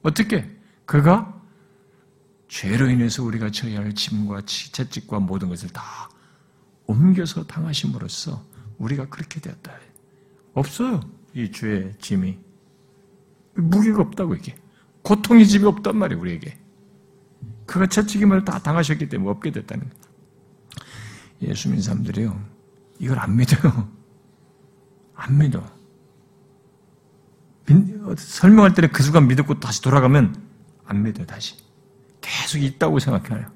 [0.02, 0.50] 어떻게?
[0.86, 1.42] 그가
[2.48, 5.82] 죄로 인해서 우리가 져야 할 짐과 채찍과 모든 것을 다
[6.86, 8.44] 옮겨서 당하심으로써
[8.78, 9.72] 우리가 그렇게 되었다.
[10.52, 11.00] 없어요.
[11.34, 12.38] 이 죄의 짐이.
[13.54, 14.54] 무게가 없다고 이게.
[15.02, 16.58] 고통의 짐이 없단 말이에요, 우리에게.
[17.66, 20.04] 그가 채찍임을 다 당하셨기 때문에 없게 됐다는 거예요.
[21.42, 22.54] 예수 믿는 사람들이요.
[23.00, 23.90] 이걸 안 믿어요.
[25.14, 25.64] 안 믿어.
[28.16, 30.36] 설명할 때는 그 순간 믿었고 다시 돌아가면
[30.84, 31.56] 안 믿어요, 다시.
[32.20, 33.50] 계속 있다고 생각해요.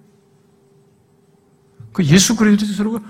[1.92, 3.00] 그 예수 그리스도가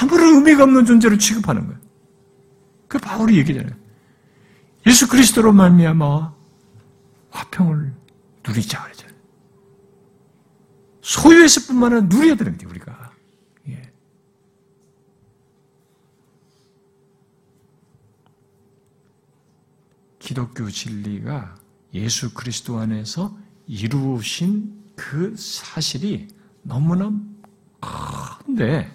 [0.00, 1.80] 아무런 의미가 없는 존재로 취급하는 거예요.
[2.88, 3.74] 그 바울이 얘기잖아요.
[4.86, 6.34] 예수 그리스도로 말미암아
[7.30, 7.94] 화평을
[8.46, 9.14] 누리자 그러잖아요.
[11.00, 13.12] 소유했을 뿐만 아니라 누려야 되는 거죠, 우리가.
[13.68, 13.92] 예.
[20.24, 21.54] 기독교 진리가
[21.92, 26.28] 예수 그리스도 안에서 이루신 그 사실이
[26.62, 27.12] 너무나
[28.46, 28.90] 큰데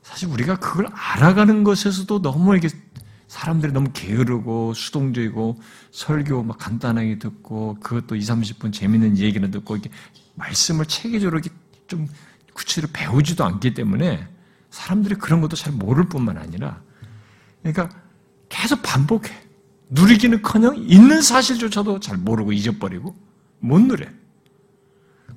[0.00, 2.68] 사실 우리가 그걸 알아가는 것에서도 너무 이게
[3.26, 9.90] 사람들이 너무 게으르고 수동적이고 설교 막 간단하게 듣고 그것도 2, 30분 재밌는 얘기는 듣고 이게
[10.36, 11.50] 말씀을 체계적으로 이렇게
[11.88, 12.06] 좀
[12.54, 14.24] 구체적으로 배우지도 않기 때문에
[14.70, 16.80] 사람들이 그런 것도 잘 모를 뿐만 아니라
[17.60, 17.90] 그러니까
[18.48, 19.47] 계속 반복해.
[19.90, 23.16] 누리기는커녕 있는 사실조차도 잘 모르고 잊어버리고
[23.60, 24.06] 못 누려.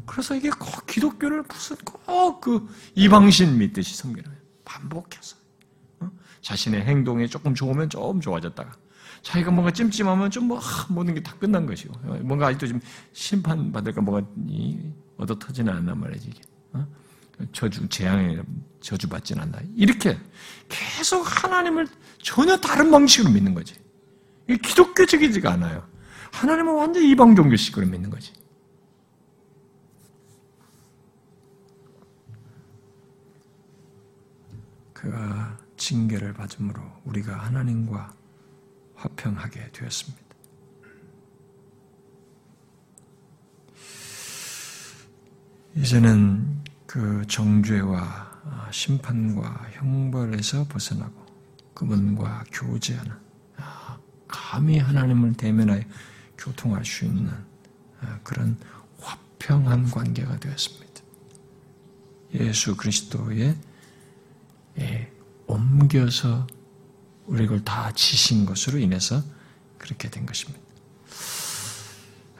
[0.06, 4.42] 그래서 이게 꼭 기독교를 무슨 꼭 그 이방신 믿듯이 섬기는 거예요.
[4.66, 5.36] 반복해서.
[6.00, 6.10] 어?
[6.42, 8.72] 자신의 행동이 조금 좋으면 조금 좋아졌다가
[9.22, 10.60] 자기가 뭔가 찜찜하면 좀 뭐,
[10.90, 12.20] 모든 게 다 끝난 것이고 어?
[12.24, 12.82] 뭔가 아직도 좀
[13.14, 14.26] 심판받을까 뭐가
[15.18, 16.30] 얻어 터지는 않단 말이지.
[16.30, 16.42] 이게.
[16.74, 16.88] 어?
[17.54, 18.42] 저주, 재앙에
[18.82, 19.60] 저주받지는 않나.
[19.76, 20.18] 이렇게
[20.68, 21.88] 계속 하나님을
[22.22, 23.76] 전혀 다른 방식으로 믿는 거지.
[24.58, 25.88] 기독교적이지가 않아요.
[26.32, 28.34] 하나님은 완전 이방 종교식으로 믿는 거지.
[34.94, 38.14] 그가 징계를 받음으로 우리가 하나님과
[38.96, 40.22] 화평하게 되었습니다.
[45.76, 51.26] 이제는 그 정죄와 심판과 형벌에서 벗어나고
[51.74, 53.31] 그분과 교제하는 아,
[54.32, 55.84] 감히 하나님을 대면하여
[56.38, 57.30] 교통할 수 있는
[58.02, 58.58] 아, 그런
[59.00, 60.92] 화평한 관계가 되었습니다.
[62.36, 63.56] 예수 그리스도의
[64.80, 65.12] 예,
[65.48, 66.48] 옮겨서
[67.28, 69.22] 우리 걸다 지신 것으로 인해서
[69.78, 70.60] 그렇게 된 것입니다.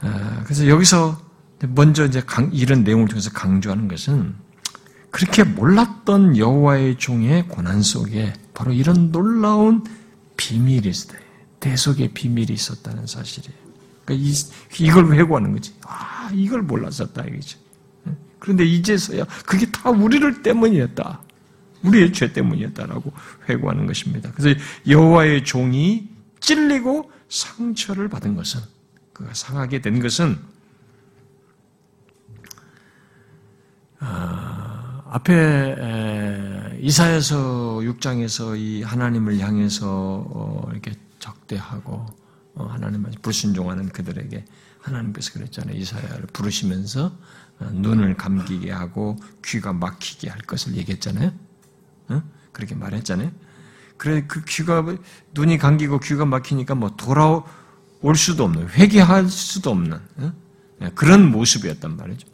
[0.02, 1.22] 아, 그래서 여기서
[1.70, 4.36] 먼저 이제 이런 내용을 통해서 강조하는 것은
[5.12, 9.84] 그렇게 몰랐던 여호와의 종의 고난 속에 바로 이런 놀라운
[10.38, 11.20] 비밀이 있어요.
[11.62, 13.56] 대속의 비밀이 있었다는 사실이에요.
[14.04, 14.30] 그러니까
[14.80, 15.74] 이, 걸 회고하는 거지.
[15.86, 17.58] 아, 이걸 몰랐었다 이거죠.
[18.40, 21.22] 그런데 이제서야 그게 다 우리를 때문이었다.
[21.84, 23.14] 우리의 죄 때문이었다라고
[23.48, 24.32] 회고하는 것입니다.
[24.36, 26.10] 그래서 여호와의 종이
[26.40, 28.60] 찔리고 상처를 받은 것은
[29.14, 30.38] 그가 상하게 된 것은
[34.00, 40.94] 아, 앞에 이사에서 6장에서 이 하나님을 향해서 어, 이렇게
[41.32, 42.06] 적대하고
[42.56, 44.46] 어, 하나님을 불순종하는 그들에게
[44.80, 45.78] 하나님께서 그랬잖아요.
[45.78, 47.18] 이사야를 부르시면서
[47.60, 51.32] 어, 눈을 감기게 하고 귀가 막히게 할 것을 얘기했잖아요.
[52.52, 53.32] 그렇게 말했잖아요.
[53.96, 54.84] 그래 그 귀가
[55.34, 57.46] 눈이 감기고 귀가 막히니까 뭐 돌아올
[58.16, 60.02] 수도 없는 회개할 수도 없는
[60.80, 62.28] 네, 그런 모습이었단 말이죠.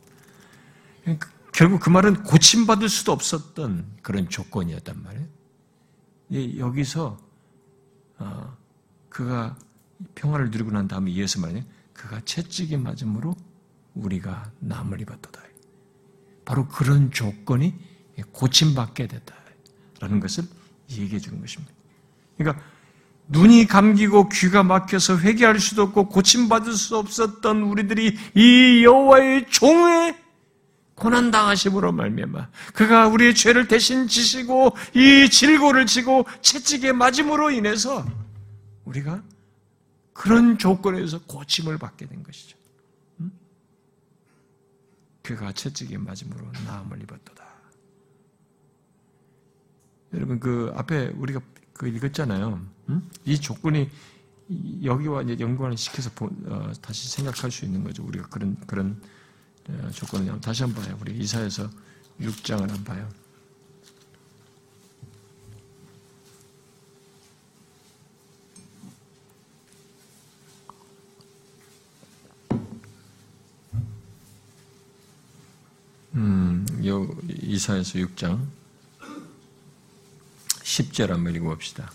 [1.04, 1.20] 그,
[1.54, 6.58] 결국 그 말은 고침받을 수도 없었던 그런 조건이었단 말이에요.
[6.58, 7.20] 여기서
[8.18, 8.58] 어,
[9.18, 9.56] 그가
[10.14, 11.64] 평화를 누리고 난 다음에 이어서 말이에요.
[11.92, 13.36] 그가 채찍에 맞음으로
[13.96, 15.32] 우리가 남을 입었다
[16.46, 17.74] 바로 그런 조건이
[18.32, 20.44] 고침받게 됐다라는 것을
[20.92, 21.74] 얘기해 주는 것입니다.
[22.38, 22.64] 그러니까
[23.28, 30.16] 눈이 감기고 귀가 막혀서 회개할 수도 없고 고침받을 수 없었던 우리들이 이 여호와의 종의
[30.94, 38.06] 고난 당하심으로 말미암아 그가 우리의 죄를 대신 지시고 이 질고를 지고 채찍에 맞음으로 인해서
[38.88, 39.24] 우리가
[40.14, 42.58] 그런 조건에서 고침을 받게 된 것이죠.
[45.22, 47.46] 그가 채찍에 맞음으로 나음을 입었도다.
[50.14, 51.42] 여러분 그 앞에 우리가
[51.74, 52.66] 그 읽었잖아요.
[53.26, 53.90] 이 조건이
[54.84, 58.04] 여기와 이제 연관을 시켜서 어, 다시 생각할 수 있는 거죠.
[58.06, 59.02] 우리가 그런 그런
[59.68, 60.98] 어, 조건을 다시 한번 봐요.
[61.02, 61.70] 우리 이사에서
[62.22, 63.10] 6장을 한번 봐요.
[76.18, 78.40] 음, 요 이사에서 6장
[80.64, 81.92] 10절 한번 읽어봅시다.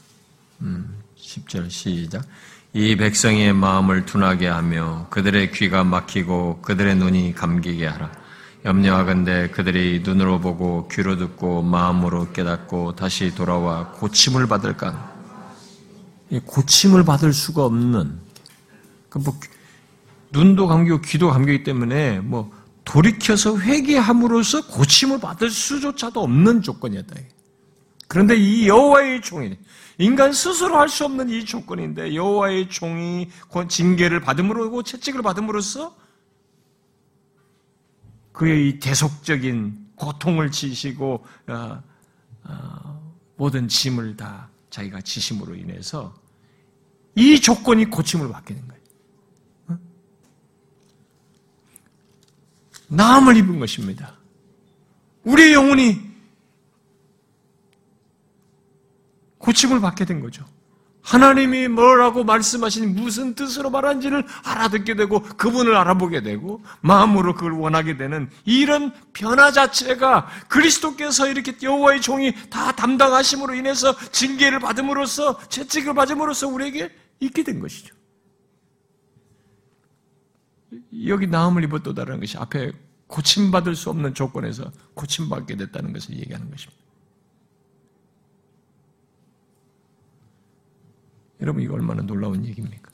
[0.60, 2.24] 음, 10절 시작.
[2.72, 8.12] 이 백성의 마음을 둔하게 하며 그들의 귀가 막히고 그들의 눈이 감기게 하라.
[8.64, 15.12] 염려하건대 그들이 눈으로 보고 귀로 듣고 마음으로 깨닫고 다시 돌아와 고침을 받을까?
[16.46, 18.20] 고침을 받을 수가 없는
[19.08, 19.38] 그뭐
[20.30, 27.14] 눈도 감기고 귀도 감기기 때문에 뭐 돌이켜서 회개함으로써 고침을 받을 수조차도 없는 조건이었다.
[28.08, 29.56] 그런데 이 여호와의 종이
[29.98, 33.30] 인간 스스로 할 수 없는 이 조건인데 여호와의 종이
[33.68, 35.96] 징계를 받음으로 채찍을 받음으로써
[38.32, 41.82] 그의 이 대속적인 고통을 지시고 어,
[42.44, 46.14] 어, 모든 짐을 다 자기가 지심으로 인해서
[47.14, 48.82] 이 조건이 고침을 받게 된 거예요.
[49.68, 49.78] 어?
[52.92, 54.18] 나음을 입은 것입니다.
[55.24, 55.98] 우리의 영혼이
[59.38, 60.44] 고침을 받게 된 거죠.
[61.00, 68.30] 하나님이 뭐라고 말씀하신 무슨 뜻으로 말한지를 알아듣게 되고 그분을 알아보게 되고 마음으로 그걸 원하게 되는
[68.44, 76.90] 이런 변화 자체가 그리스도께서 이렇게 여호와의 종이 다 담당하심으로 인해서 징계를 받음으로써 채찍을 받음으로써 우리에게
[77.18, 77.94] 있게 된 것이죠.
[81.06, 82.72] 여기 나음을 입었다라는 것이 앞에
[83.06, 86.82] 고침받을 수 없는 조건에서 고침받게 됐다는 것을 얘기하는 것입니다.
[91.40, 92.90] 여러분 이거 얼마나 놀라운 얘기입니까?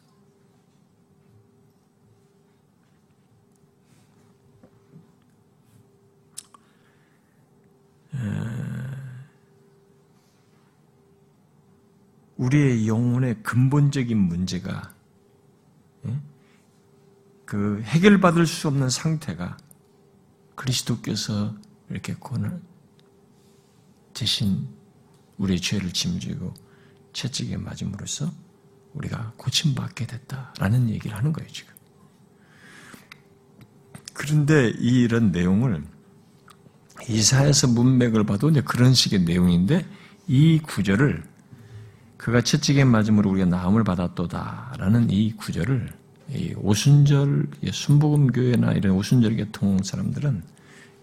[12.39, 14.95] 우리의 영혼의 근본적인 문제가
[17.49, 19.57] 그 해결받을 수 없는 상태가
[20.55, 21.55] 그리스도께서
[21.89, 22.61] 이렇게 권을
[24.13, 24.69] 대신
[25.39, 26.53] 우리의 죄를 짐지고
[27.15, 28.31] 채찍에 맞음으로써
[28.93, 31.73] 우리가 고침받게 됐다라는 얘기를 하는 거예요, 지금.
[34.13, 35.83] 그런데 이런 내용을
[37.09, 39.87] 이사에서 문맥을 봐도 이제 그런 식의 내용인데
[40.27, 41.25] 이 구절을
[42.19, 46.08] 그가 채찍에 맞음으로 우리가 나음을 받았도다라는 이 구절을 이
[46.57, 50.43] 오순절 순복음교회나 이런 오순절 계통 사람들은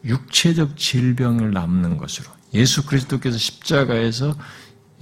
[0.04, 4.36] 육체적 질병을 남는 것으로 예수 그리스도께서 십자가에서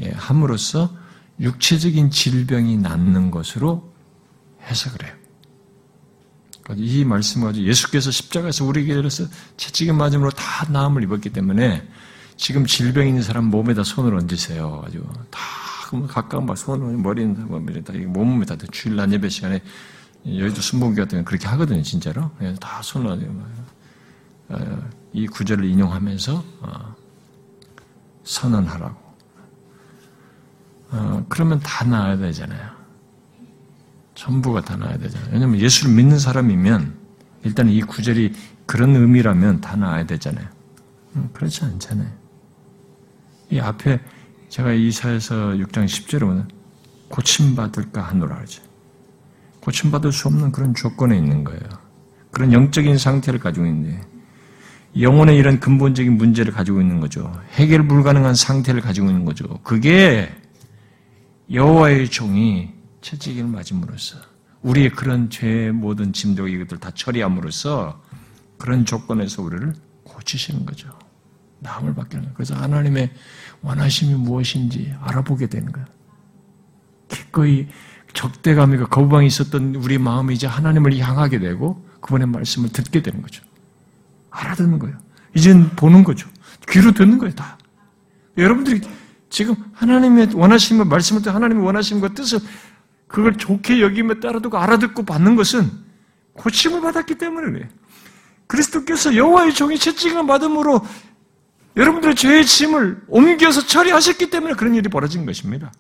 [0.02, 0.96] 예, 함으로써
[1.40, 3.94] 육체적인 질병이 낫는 것으로
[4.62, 5.14] 해석을 해요.
[6.78, 9.26] 이 말씀을 가지고 예수께서 십자가에서 우리에게 서
[9.58, 11.86] 채찍에 맞음으로 다 나음을 입었기 때문에
[12.38, 14.82] 지금 질병 있는 사람 몸에다 손을 얹으세요.
[14.82, 15.40] 가지고 다
[16.08, 19.62] 가까운 막 손을 머리는 다 몸에 다 주일 날 예배 시간에
[20.26, 22.32] 여의도 순복음 같은 건 그렇게 하거든요, 진짜로.
[22.38, 23.46] 그래서 다 손을 얹어요.
[24.50, 26.96] 어, 이 구절을 인용하면서 어,
[28.24, 29.04] 선언하라고.
[30.92, 32.72] 어, 그러면 다 나아야 되잖아요.
[34.16, 35.30] 전부가 다 나아야 되잖아요.
[35.34, 36.98] 왜냐하면 예수를 믿는 사람이면
[37.44, 38.34] 일단 이 구절이
[38.66, 40.48] 그런 의미라면 다 나아야 되잖아요.
[41.16, 42.10] 음, 그렇지 않잖아요.
[43.50, 44.00] 이 앞에
[44.50, 46.50] 제가 이사에서 6장 10절에 보면
[47.10, 48.63] 고침받을까 하노라 하죠.
[49.64, 51.62] 고침받을 수 없는 그런 조건에 있는 거예요.
[52.32, 54.02] 그런 영적인 상태를 가지고 있는데
[55.00, 57.32] 영혼의 이런 근본적인 문제를 가지고 있는 거죠.
[57.54, 59.48] 해결 불가능한 상태를 가지고 있는 거죠.
[59.64, 60.30] 그게
[61.52, 64.18] 여호와의 종이 채찍을 맞음으로써
[64.62, 68.02] 우리의 그런 죄의 모든 짐도 이것들 다 처리함으로써
[68.58, 70.90] 그런 조건에서 우리를 고치시는 거죠.
[71.60, 72.34] 나음을 받기는 거예요.
[72.36, 73.12] 그래서 하나님의
[73.62, 75.88] 원하심이 무엇인지 알아보게 되는 거예요.
[77.08, 77.68] 기꺼이
[78.14, 83.44] 적대감이고 거부방이 있었던 우리 마음이 이제 하나님을 향하게 되고 그분의 말씀을 듣게 되는 거죠.
[84.30, 84.98] 알아듣는 거예요.
[85.36, 86.28] 이젠 보는 거죠.
[86.70, 87.58] 귀로 듣는 거예요, 다.
[88.38, 88.82] 여러분들이
[89.30, 92.40] 지금 하나님의 원하심을 말씀을 때 하나님의 원하심과 뜻을
[93.08, 95.70] 그걸 좋게 여기며 따라두고 알아듣고 받는 것은
[96.34, 97.68] 고침을 받았기 때문에 그래요.
[98.48, 100.86] 그리스도께서 여호와의 종이 채찍을 받음으로
[101.76, 105.72] 여러분들의 죄의 짐을 옮겨서 처리하셨기 때문에 그런 일이 벌어진 것입니다.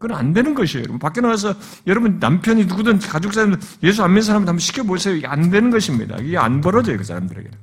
[0.00, 0.84] 그건 안 되는 것이에요.
[0.84, 0.98] 여러분.
[0.98, 1.54] 밖에 나가서
[1.86, 5.14] 여러분 남편이 누구든 가족 사람 예수 안 믿는 사람을 한번 시켜보세요.
[5.14, 6.16] 이게 안 되는 것입니다.
[6.16, 6.96] 이게 안 벌어져요.
[6.96, 7.58] 그 사람들에게는.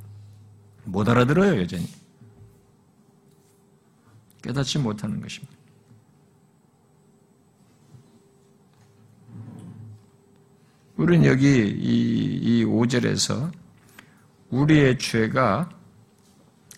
[0.85, 1.59] 못 알아들어요.
[1.59, 1.87] 여전히.
[4.43, 5.57] 깨닫지 못하는 것입니다.
[10.95, 13.51] 우리는 여기 이, 이 5절에서
[14.51, 15.69] 우리의 죄가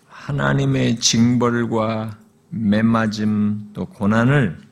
[0.07, 2.17] 하나님의 징벌과
[2.49, 4.68] 매맞음 또 고난을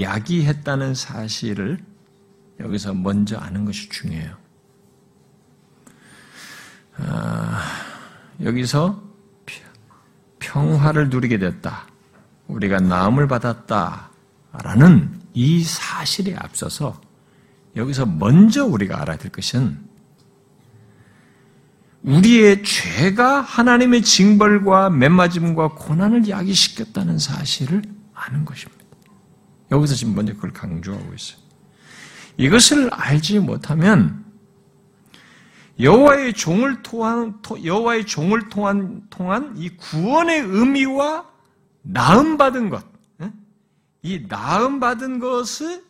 [0.00, 1.78] 야기했다는 사실을
[2.60, 4.36] 여기서 먼저 아는 것이 중요해요.
[6.98, 7.62] 아,
[8.42, 9.02] 여기서
[10.38, 11.86] 평화를 누리게 됐다.
[12.48, 14.10] 우리가 나음을 받았다.
[14.52, 17.00] 라는 이 사실에 앞서서
[17.76, 19.84] 여기서 먼저 우리가 알아야 될 것은
[22.02, 27.82] 우리의 죄가 하나님의 징벌과 맨맞음과 고난을 야기시켰다는 사실을
[28.14, 28.75] 아는 것입니다.
[29.70, 31.38] 여기서 지금 먼저 그걸 강조하고 있어요.
[32.36, 34.24] 이것을 알지 못하면
[35.78, 41.26] 여호와의 종을 통한 여호와의 종을 통한 통한 이 구원의 의미와
[41.82, 42.84] 나음 받은 것,
[44.02, 45.84] 이 나음 받은 것을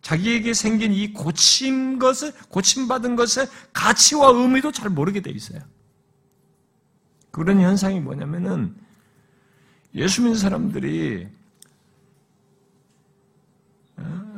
[0.00, 5.60] 자기에게 생긴 이 고침 것을, 고침 받은 것의 가치와 의미도 잘 모르게 돼 있어요.
[7.30, 8.74] 그런 현상이 뭐냐면은
[9.94, 11.28] 예수 믿는 사람들이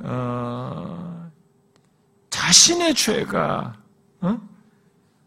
[0.03, 1.30] 어,
[2.30, 3.74] 자신의 죄가
[4.20, 4.40] 어?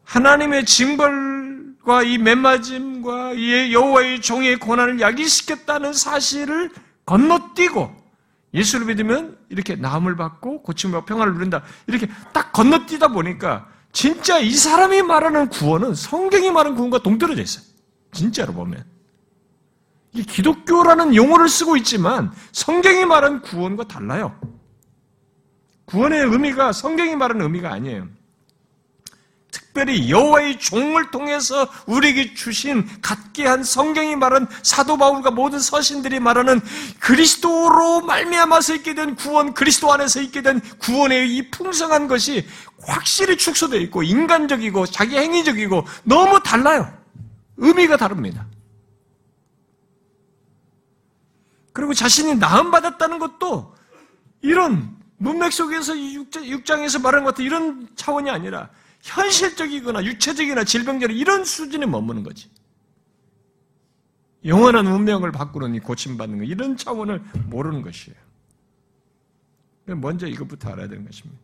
[0.04, 6.72] 하나님의 징벌과 이 맨맞음과 이 여호와의 종의 고난을 야기시켰다는 사실을
[7.06, 8.04] 건너뛰고
[8.54, 11.64] 예수를 믿으면 이렇게 나음을 받고 받고 평화를 누린다.
[11.88, 17.66] 이렇게 딱 건너뛰다 보니까 진짜 이 사람이 말하는 구원은 성경이 말하는 구원과 동떨어져 있어요.
[18.12, 18.84] 진짜로 보면.
[20.14, 24.40] 이 기독교라는 용어를 쓰고 있지만 성경이 말하는 구원과 달라요.
[25.86, 28.08] 구원의 의미가 성경이 말하는 의미가 아니에요.
[29.52, 36.60] 특별히 여호와의 종을 통해서 우리에게 주신 갖게 한 성경이 말한 사도 바울과 모든 서신들이 말하는
[37.00, 42.48] 그리스도로 말미암아서 있게 된 구원, 그리스도 안에서 있게 된 구원의 이 풍성한 것이
[42.82, 46.92] 확실히 축소되어 있고 인간적이고 자기 행위적이고 너무 달라요.
[47.58, 48.46] 의미가 다릅니다.
[51.74, 53.76] 그리고 자신이 나음 받았다는 것도
[54.42, 58.70] 이런 문맥 속에서 6장에서 말하는 것 같은 이런 차원이 아니라
[59.02, 62.50] 현실적이거나 유체적이나 질병적인 이런 수준에 머무는 거지.
[64.46, 68.18] 영원한 운명을 바꾸는 이 고침받는 거, 이런 차원을 모르는 것이에요.
[69.86, 71.42] 먼저 이것부터 알아야 되는 것입니다.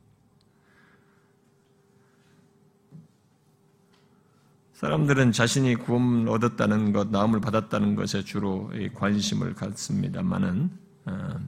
[4.74, 10.72] 사람들은 자신이 구원을 얻었다는 것, 나음을 받았다는 것에 주로 관심을 갖습니다만은,
[11.05, 11.39] 어,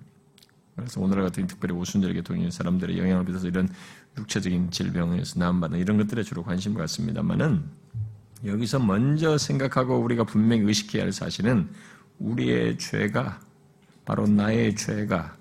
[0.81, 3.69] 그래서 오늘 같은 특별히 오순절에게 동의한 사람들의 영향을 받아서 이런
[4.17, 7.63] 육체적인 질병에서 나음받는 이런 것들에 주로 관심을 갖습니다만은
[8.45, 11.69] 여기서 먼저 생각하고 우리가 분명히 의식해야 할 사실은
[12.19, 13.39] 우리의 죄가
[14.05, 15.35] 바로 나의 죄가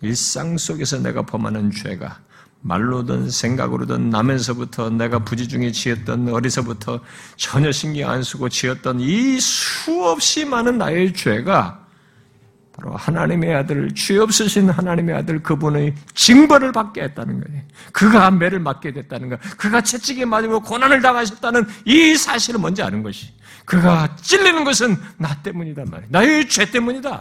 [0.00, 2.20] 일상 속에서 내가 범하는 죄가
[2.60, 7.00] 말로든 생각으로든 나면서부터 내가 부지중에 지었던 어리서부터
[7.36, 11.87] 전혀 신경 안 쓰고 지었던 이 수없이 많은 나의 죄가
[12.78, 17.62] 바로 하나님의 아들, 죄 없으신 하나님의 아들 그분의 징벌을 받게 했다는 거예요.
[17.92, 19.36] 그가 매를 맞게 됐다는 거.
[19.56, 23.32] 그가 채찍에 맞으고 고난을 당하셨다는 이 사실을 먼저 아는 것이.
[23.64, 26.08] 그가 찔리는 것은 나 때문이단 말이에요.
[26.10, 27.20] 나의 죄 때문이다.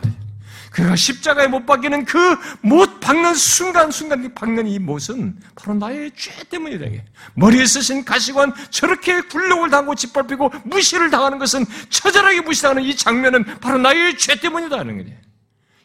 [0.69, 2.17] 그가 십자가에 못 박히는 그
[2.61, 6.85] 못 박는 순간순간 박는 이 못은 바로 나의 죄 때문이다.
[7.33, 13.79] 머리에 쓰신 가시관 저렇게 굴욕을 당하고 짓밟히고 무시를 당하는 것은 처절하게 무시당하는 이 장면은 바로
[13.79, 15.26] 나의 죄 때문이다 하는 거예요.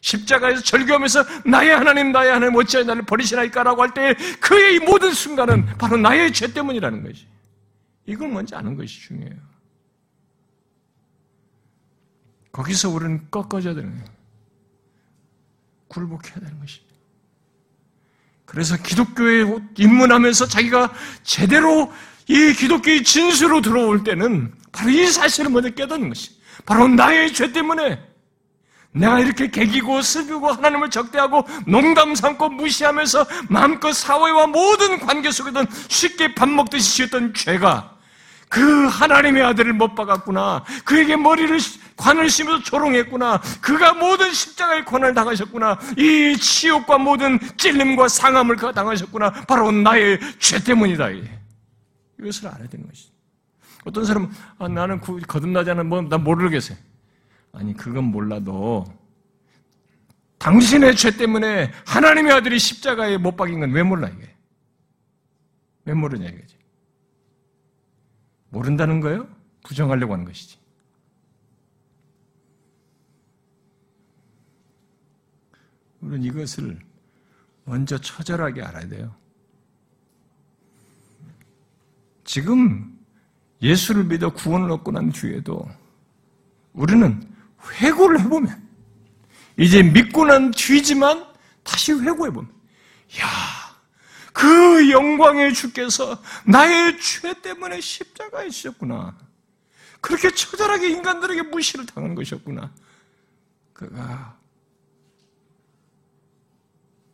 [0.03, 5.95] 십자가에서 절규하면서 나의 하나님 나의 하나님 어찌하여 나를 버리시나이까라고 할때 그의 이 모든 순간은 바로
[5.95, 7.25] 나의 죄 때문이라는 것이.
[8.05, 9.35] 이걸 먼저 아는 것이 중요해요.
[12.51, 14.05] 거기서 우리는 꺾어져야 되는 거예요.
[15.87, 16.93] 굴복해야 되는 것입니다.
[18.43, 19.45] 그래서 기독교에
[19.77, 20.93] 입문하면서 자기가
[21.23, 21.91] 제대로
[22.27, 26.31] 이 기독교의 진수로 들어올 때는 바로 이 사실을 먼저 깨닫는 것이
[26.65, 28.12] 바로 나의 죄 때문에
[28.93, 36.35] 내가 이렇게 개기고 슬프고 하나님을 적대하고 농담 삼고 무시하면서 마음껏 사회와 모든 관계 속에든 쉽게
[36.35, 37.93] 밥 먹듯이 지었던 죄가
[38.53, 40.63] 그 하나님의 아들을 못 박았구나.
[40.85, 41.57] 그에게 머리를
[41.97, 43.41] 관을 심어서 조롱했구나.
[43.61, 45.79] 그가 모든 십자가의 권한을 당하셨구나.
[45.97, 49.31] 이 치욕과 모든 찔림과 상함을 그가 당하셨구나.
[49.47, 51.09] 바로 나의 죄 때문이다.
[52.19, 53.11] 이것을 알아야 되는 것이죠.
[53.85, 54.29] 어떤 사람은
[54.59, 56.77] 아, 나는 거듭나지 않은 뭐나 모르겠어요.
[57.53, 58.83] 아니 그건 몰라도
[60.39, 64.29] 당신의 죄 때문에 하나님의 아들이 십자가에 못 박인 건 왜 몰라 이게?
[65.85, 66.57] 왜 모르냐 이거지.
[68.49, 69.27] 모른다는 거예요?
[69.63, 70.57] 부정하려고 하는 것이지.
[76.01, 76.79] 우리는 이것을
[77.65, 79.15] 먼저 처절하게 알아야 돼요.
[82.25, 82.97] 지금
[83.61, 85.65] 예수를 믿어 구원을 얻고 난 뒤에도
[86.73, 87.32] 우리는
[87.71, 88.69] 회고를 해보면
[89.57, 91.25] 이제 믿고 난 뒤지만
[91.63, 92.51] 다시 회고해보면
[93.19, 93.63] 야
[94.33, 99.15] 그 영광의 주께서 나의 죄 때문에 십자가에 지셨구나.
[100.01, 102.73] 그렇게 처절하게 인간들에게 무시를 당한 것이었구나.
[103.71, 104.37] 그가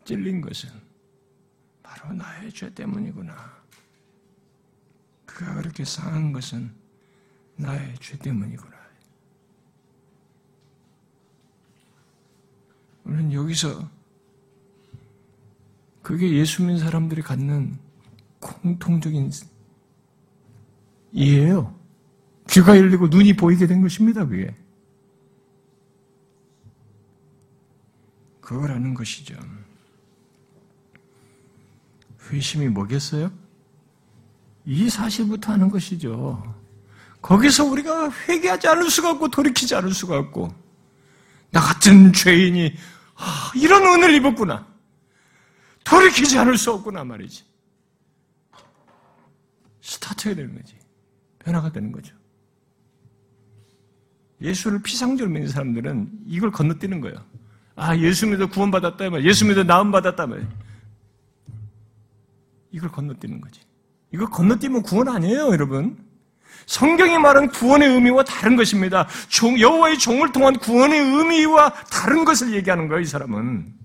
[0.06, 0.70] 찔린 것은
[1.84, 3.60] 바로 나의 죄 때문이구나.
[5.26, 6.74] 그가 그렇게 상한 것은
[7.58, 8.79] 나의 죄 때문이구나.
[13.10, 13.90] 우리는 여기서
[16.04, 17.78] 그게 예수 믿는 사람들이 갖는
[18.40, 19.32] 공통적인
[21.12, 21.76] 이해예요.
[22.50, 24.56] 귀가 열리고 눈이 보이게 된 것입니다, 그게.
[28.42, 29.36] 그걸 아는 것이죠.
[32.30, 33.32] 회심이 뭐겠어요?
[34.66, 36.56] 이 사실부터 하는 것이죠.
[37.22, 40.54] 거기서 우리가 회개하지 않을 수가 없고 돌이키지 않을 수가 없고
[41.52, 42.74] 나 같은 죄인이
[43.20, 44.66] 아, 이런 은혜를 입었구나.
[45.84, 47.44] 돌이키지 않을 수 없구나 말이지.
[49.82, 50.78] 스타트가 되는 거지.
[51.40, 52.16] 변화가 되는 거죠.
[54.42, 57.18] 예수를 피상적으로 믿는 사람들은 이걸 건너뛰는 거예요.
[57.76, 60.48] 아, 예수 믿어 구원받았다 말 예수 믿어 나음받았다 말
[62.72, 63.62] 이걸 건너뛰는 거지.
[64.14, 65.98] 이거 건너뛰면 구원 아니에요, 여러분.
[66.66, 69.08] 성경이 말하는 구원의 의미와 다른 것입니다.
[69.60, 73.80] 여호와의 종을 통한 구원의 의미와 다른 것을 얘기하는 거예요, 이 사람은.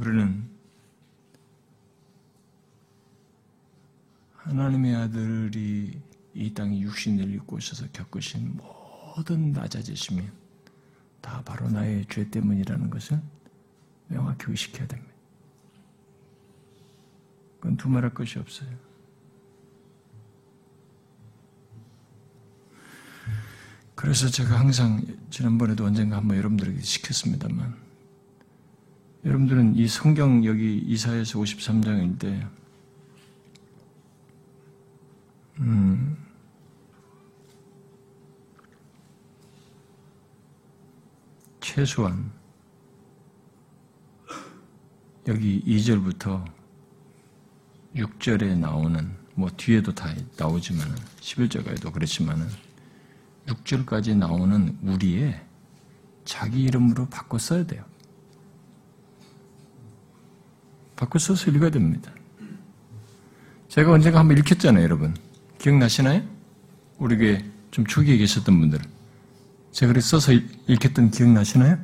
[0.00, 0.48] 우리는
[4.32, 6.00] 하나님의 아들이
[6.32, 8.79] 이 땅에 육신을 입고 오셔서 겪으신 모든
[9.52, 10.22] 낮아지심이
[11.20, 13.20] 다 바로 나의 죄 때문이라는 것을
[14.08, 15.12] 명확히 의식해야 됩니다.
[17.58, 18.68] 그건 두말할 것이 없어요.
[23.94, 27.76] 그래서 제가 항상 지난번에도 언젠가 한번 여러분들에게 시켰습니다만
[29.26, 32.48] 여러분들은 이 성경 여기 이사에서 53장인데
[35.58, 36.09] 음,
[41.80, 42.30] 최소한
[45.26, 46.44] 여기 2절부터
[47.96, 50.86] 6절에 나오는 뭐 뒤에도 다 나오지만
[51.20, 52.46] 11절까지도 그렇지만은
[53.46, 55.40] 6절까지 나오는 우리의
[56.26, 57.82] 자기 이름으로 바꿔 써야 돼요.
[60.96, 62.12] 바꿔 써서 읽어야 됩니다.
[63.68, 65.16] 제가 언젠가 한번 읽혔잖아요, 여러분.
[65.56, 66.28] 기억나시나요?
[66.98, 68.99] 우리 교회 좀 초기에 계셨던 분들.
[69.72, 71.78] 제가 그렇게 써서 읽혔던 기억나시나요?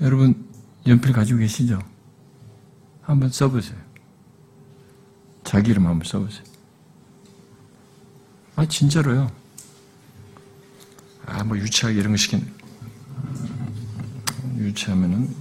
[0.00, 0.48] 여러분,
[0.86, 1.78] 연필 가지고 계시죠?
[3.02, 3.78] 한번 써보세요.
[5.44, 6.44] 자기 이름 한번 써보세요.
[8.56, 9.30] 아, 진짜로요.
[11.24, 12.52] 아, 뭐 유치하게 이런 거 시킨,
[14.56, 15.34] 유치하면은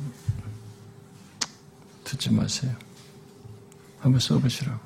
[2.03, 2.75] 듣지 마세요.
[3.99, 4.79] 한번 써보시라고.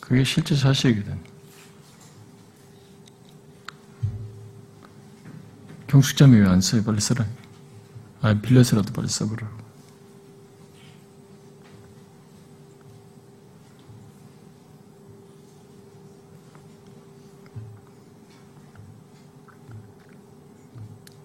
[0.00, 1.33] 그게 실제 사실이거든.
[5.94, 6.82] 경숙자매 왜안 써요?
[6.82, 7.24] 빨리 써라.
[8.20, 9.54] 아, 빌려서라도 빨리 써보라고.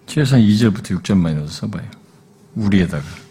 [0.06, 1.90] 최소한 2절부터 6절만 넣어서 써봐요.
[2.54, 3.29] 우리에다가.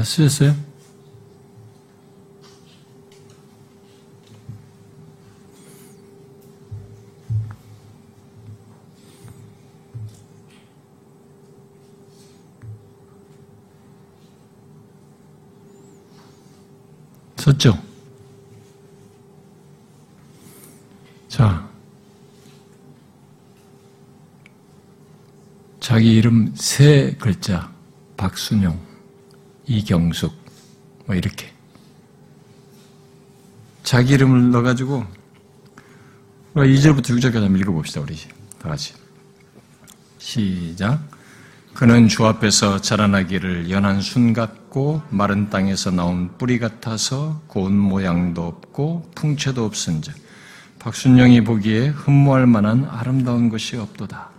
[0.00, 0.56] 다 쓰셨어요?
[17.36, 17.78] 썼죠?
[21.28, 21.68] 자,
[25.78, 27.70] 자기 이름 세 글자,
[28.16, 28.89] 박순영,
[29.70, 30.34] 이경숙,
[31.06, 31.52] 뭐 이렇게.
[33.84, 35.06] 자기 이름을 넣어가지고,
[36.56, 38.16] 2절부터 6절까지 한번 읽어봅시다, 우리.
[38.58, 38.94] 다 같이.
[40.18, 41.00] 시작.
[41.72, 49.12] 그는 주 앞에서 자라나기를 연한 순 같고 마른 땅에서 나온 뿌리 같아서 고운 모양도 없고
[49.14, 50.12] 풍채도 없은즉
[50.80, 54.30] 박순영이 보기에 흠모할 만한 아름다운 것이 없도다.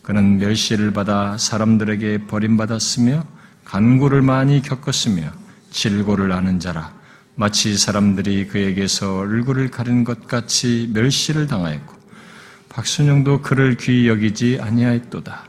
[0.00, 3.39] 그는 멸시를 받아 사람들에게 버림받았으며
[3.70, 5.30] 간고를 많이 겪었으며
[5.70, 6.92] 질고를 아는 자라
[7.36, 11.94] 마치 사람들이 그에게서 얼굴을 가린 것 같이 멸시를 당하였고
[12.68, 15.44] 박순영도 그를 귀히 여기지 아니하였도다.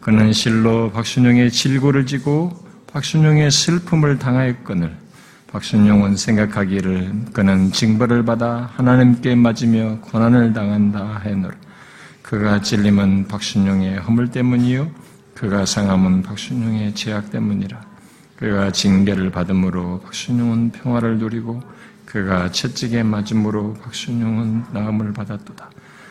[0.00, 2.50] 그는 실로 박순영의 질고를 지고
[2.92, 4.96] 박순영의 슬픔을 당하였거늘
[5.52, 11.54] 박순영은 생각하기를 그는 징벌을 받아 하나님께 맞으며 고난을 당한다 해노라.
[12.22, 14.90] 그가 찔림은 박순영의 허물 때문이요
[15.40, 17.80] 그가 상함은 박순영의 제약 때문이라.
[18.36, 21.62] 그가 징계를 받음으로 박순영은 평화를 누리고
[22.04, 25.70] 그가 채찍에 맞음으로 박순영은 나음을 받았도다.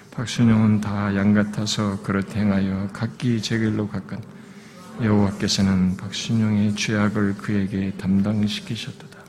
[0.09, 4.19] 박순영은 다 양 같아서 그릇 행하여 각기 제 길로 갔건
[4.99, 9.19] 여호와께서는 박순영의 죄악을 그에게 담당시키셨도다.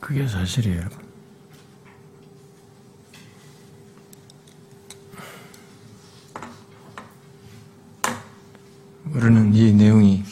[0.00, 0.88] 그게 사실이에요,
[9.24, 10.22] 우리는 이 내용이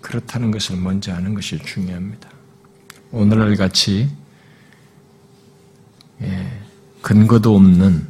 [0.00, 2.28] 그렇다는 것을 먼저 아는 것이 중요합니다.
[3.12, 4.10] 오늘날 같이
[6.20, 6.60] 예,
[7.02, 8.04] 근거도 없는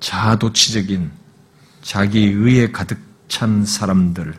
[0.00, 1.10] 자아도취적인
[1.82, 4.38] 자기 의에 가득 찬 사람들에게는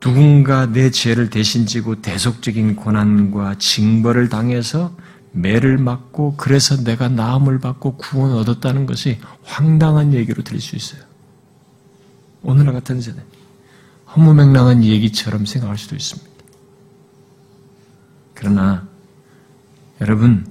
[0.00, 4.94] 누군가 내 죄를 대신 지고 대속적인 고난과 징벌을 당해서
[5.32, 11.02] 매를 맞고 그래서 내가 나음을 받고 구원 얻었다는 것이 황당한 얘기로 들릴 수 있어요.
[12.42, 13.22] 오늘날 같은 세대
[14.14, 16.30] 허무맹랑한 얘기처럼 생각할 수도 있습니다.
[18.34, 18.86] 그러나
[20.00, 20.46] 여러분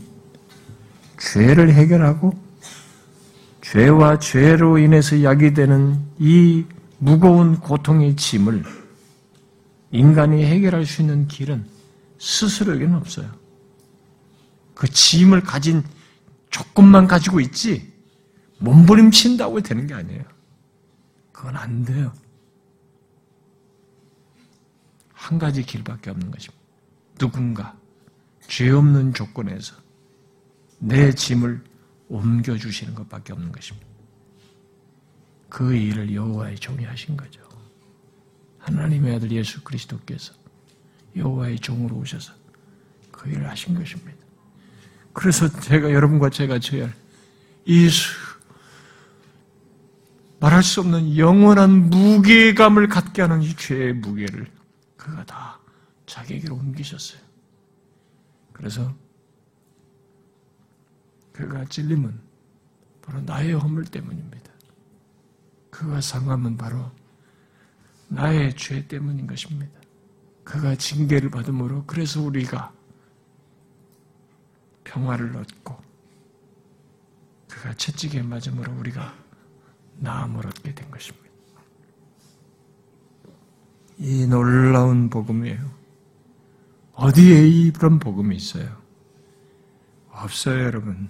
[1.19, 2.33] 죄를 해결하고
[3.61, 6.65] 죄와 죄로 인해서 야기되는 이
[6.97, 8.63] 무거운 고통의 짐을
[9.91, 11.65] 인간이 해결할 수 있는 길은
[12.17, 13.40] 스스로에게는 없어요.
[14.81, 15.83] 그 짐을 가진
[16.49, 17.93] 조건만 가지고 있지
[18.57, 20.23] 몸부림친다고 되는 게 아니에요.
[21.31, 22.11] 그건 안 돼요.
[25.13, 26.65] 한 가지 길밖에 없는 것입니다.
[27.19, 27.77] 누군가
[28.47, 29.75] 죄 없는 조건에서
[30.79, 31.63] 내 짐을
[32.09, 33.85] 옮겨 주시는 것밖에 없는 것입니다.
[35.47, 37.39] 그 일을 여호와의 종이 하신 거죠.
[38.57, 40.33] 하나님의 아들 예수 그리스도께서
[41.15, 42.33] 여호와의 종으로 오셔서
[43.11, 44.20] 그 일을 하신 것입니다.
[45.13, 46.85] 그래서 제가 여러분과 제가 져야
[47.65, 47.89] 할이
[50.39, 54.47] 말할 수 없는 영원한 무게감을 갖게 하는 이 죄의 무게를
[54.97, 55.59] 그가 다
[56.07, 57.21] 자기에게로 옮기셨어요.
[58.51, 58.93] 그래서
[61.31, 62.19] 그가 찔림은
[63.01, 64.51] 바로 나의 허물 때문입니다.
[65.69, 66.91] 그가 상함은 바로
[68.07, 69.79] 나의 죄 때문인 것입니다.
[70.43, 72.73] 그가 징계를 받음으로 그래서 우리가
[74.91, 75.77] 평화를 얻고
[77.47, 79.13] 그가 채찍에 맞음으로 우리가
[79.97, 81.29] 나음을 얻게 된 것입니다.
[83.97, 85.59] 이 놀라운 복음이에요.
[86.93, 88.81] 어디에 이런 복음이 있어요?
[90.09, 91.09] 없어요, 여러분.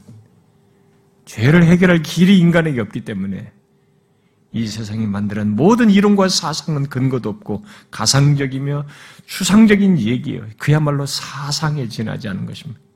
[1.26, 3.52] 죄를 해결할 길이 인간에게 없기 때문에
[4.52, 8.86] 이 세상이 만드는 모든 이론과 사상은 근거도 없고 가상적이며
[9.26, 10.46] 추상적인 얘기예요.
[10.58, 12.91] 그야말로 사상에 지나지 않은 것입니다.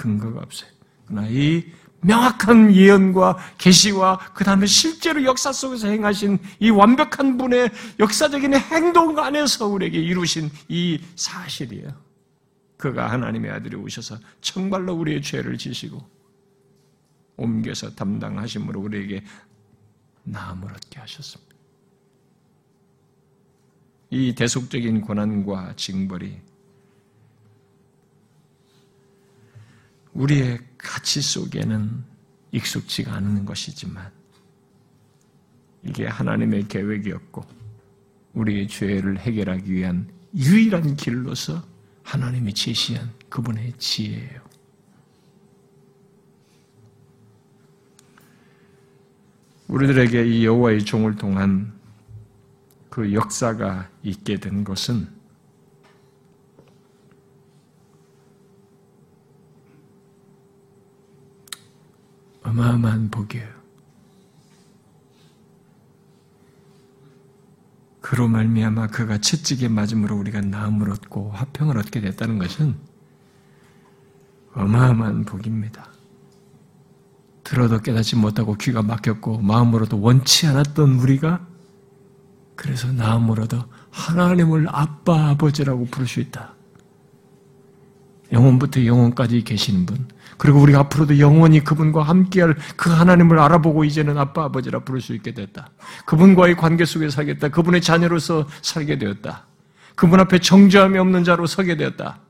[0.00, 0.70] 근거가 없어요.
[1.04, 1.62] 그러나 이
[2.00, 9.66] 명확한 예언과 계시와 그 다음에 실제로 역사 속에서 행하신 이 완벽한 분의 역사적인 행동 안에서
[9.66, 11.92] 우리에게 이루신 이 사실이에요.
[12.78, 16.02] 그가 하나님의 아들이 오셔서 정말로 우리의 죄를 지시고
[17.36, 19.22] 옮겨서 담당하심으로 우리에게
[20.22, 21.54] 나음을 얻게 하셨습니다.
[24.08, 26.49] 이 대속적인 고난과 징벌이
[30.14, 32.04] 우리의 가치 속에는
[32.52, 34.10] 익숙지가 않은 것이지만
[35.84, 37.44] 이게 하나님의 계획이었고
[38.34, 41.64] 우리의 죄를 해결하기 위한 유일한 길로서
[42.02, 44.40] 하나님이 제시한 그분의 지혜예요.
[49.68, 51.72] 우리들에게 이 여호와의 종을 통한
[52.88, 55.19] 그 역사가 있게 된 것은
[62.50, 63.48] 어마어마한 복이에요.
[68.00, 72.76] 그로 말미암아 그가 채찍에 맞음으로 우리가 나음을 얻고 화평을 얻게 됐다는 것은
[74.54, 75.86] 어마어마한 복입니다.
[77.44, 81.46] 들어도 깨닫지 못하고 귀가 막혔고 마음으로도 원치 않았던 우리가
[82.56, 86.54] 그래서 나음으로도 하나님을 아빠 아버지라고 부를 수 있다.
[88.32, 90.08] 영원부터 영원까지 계시는 분.
[90.38, 95.34] 그리고 우리가 앞으로도 영원히 그분과 함께할 그 하나님을 알아보고 이제는 아빠 아버지라 부를 수 있게
[95.34, 95.70] 됐다.
[96.06, 97.48] 그분과의 관계 속에 살겠다.
[97.48, 99.46] 그분의 자녀로서 살게 되었다.
[99.94, 102.20] 그분 앞에 정죄함이 없는 자로 서게 되었다.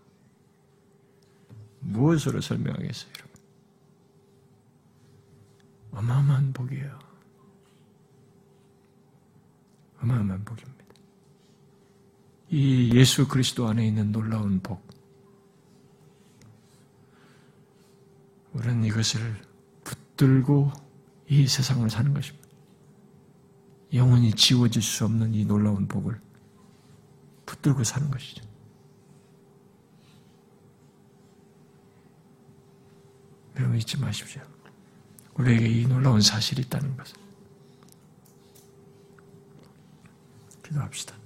[1.80, 3.30] 무엇으로 설명하겠어요, 여러분?
[5.92, 6.98] 어마어마한 복이에요.
[10.02, 10.84] 어마어마한 복입니다.
[12.48, 14.89] 이 예수 그리스도 안에 있는 놀라운 복.
[18.52, 19.40] 우리는 이것을
[19.84, 20.72] 붙들고
[21.28, 22.48] 이 세상을 사는 것입니다.
[23.92, 26.20] 영원히 지워질 수 없는 이 놀라운 복을
[27.46, 28.44] 붙들고 사는 것이죠.
[33.56, 34.42] 여러분 잊지 마십시오.
[35.34, 37.16] 우리에게 이 놀라운 사실이 있다는 것을.
[40.62, 41.19] 기도합시다.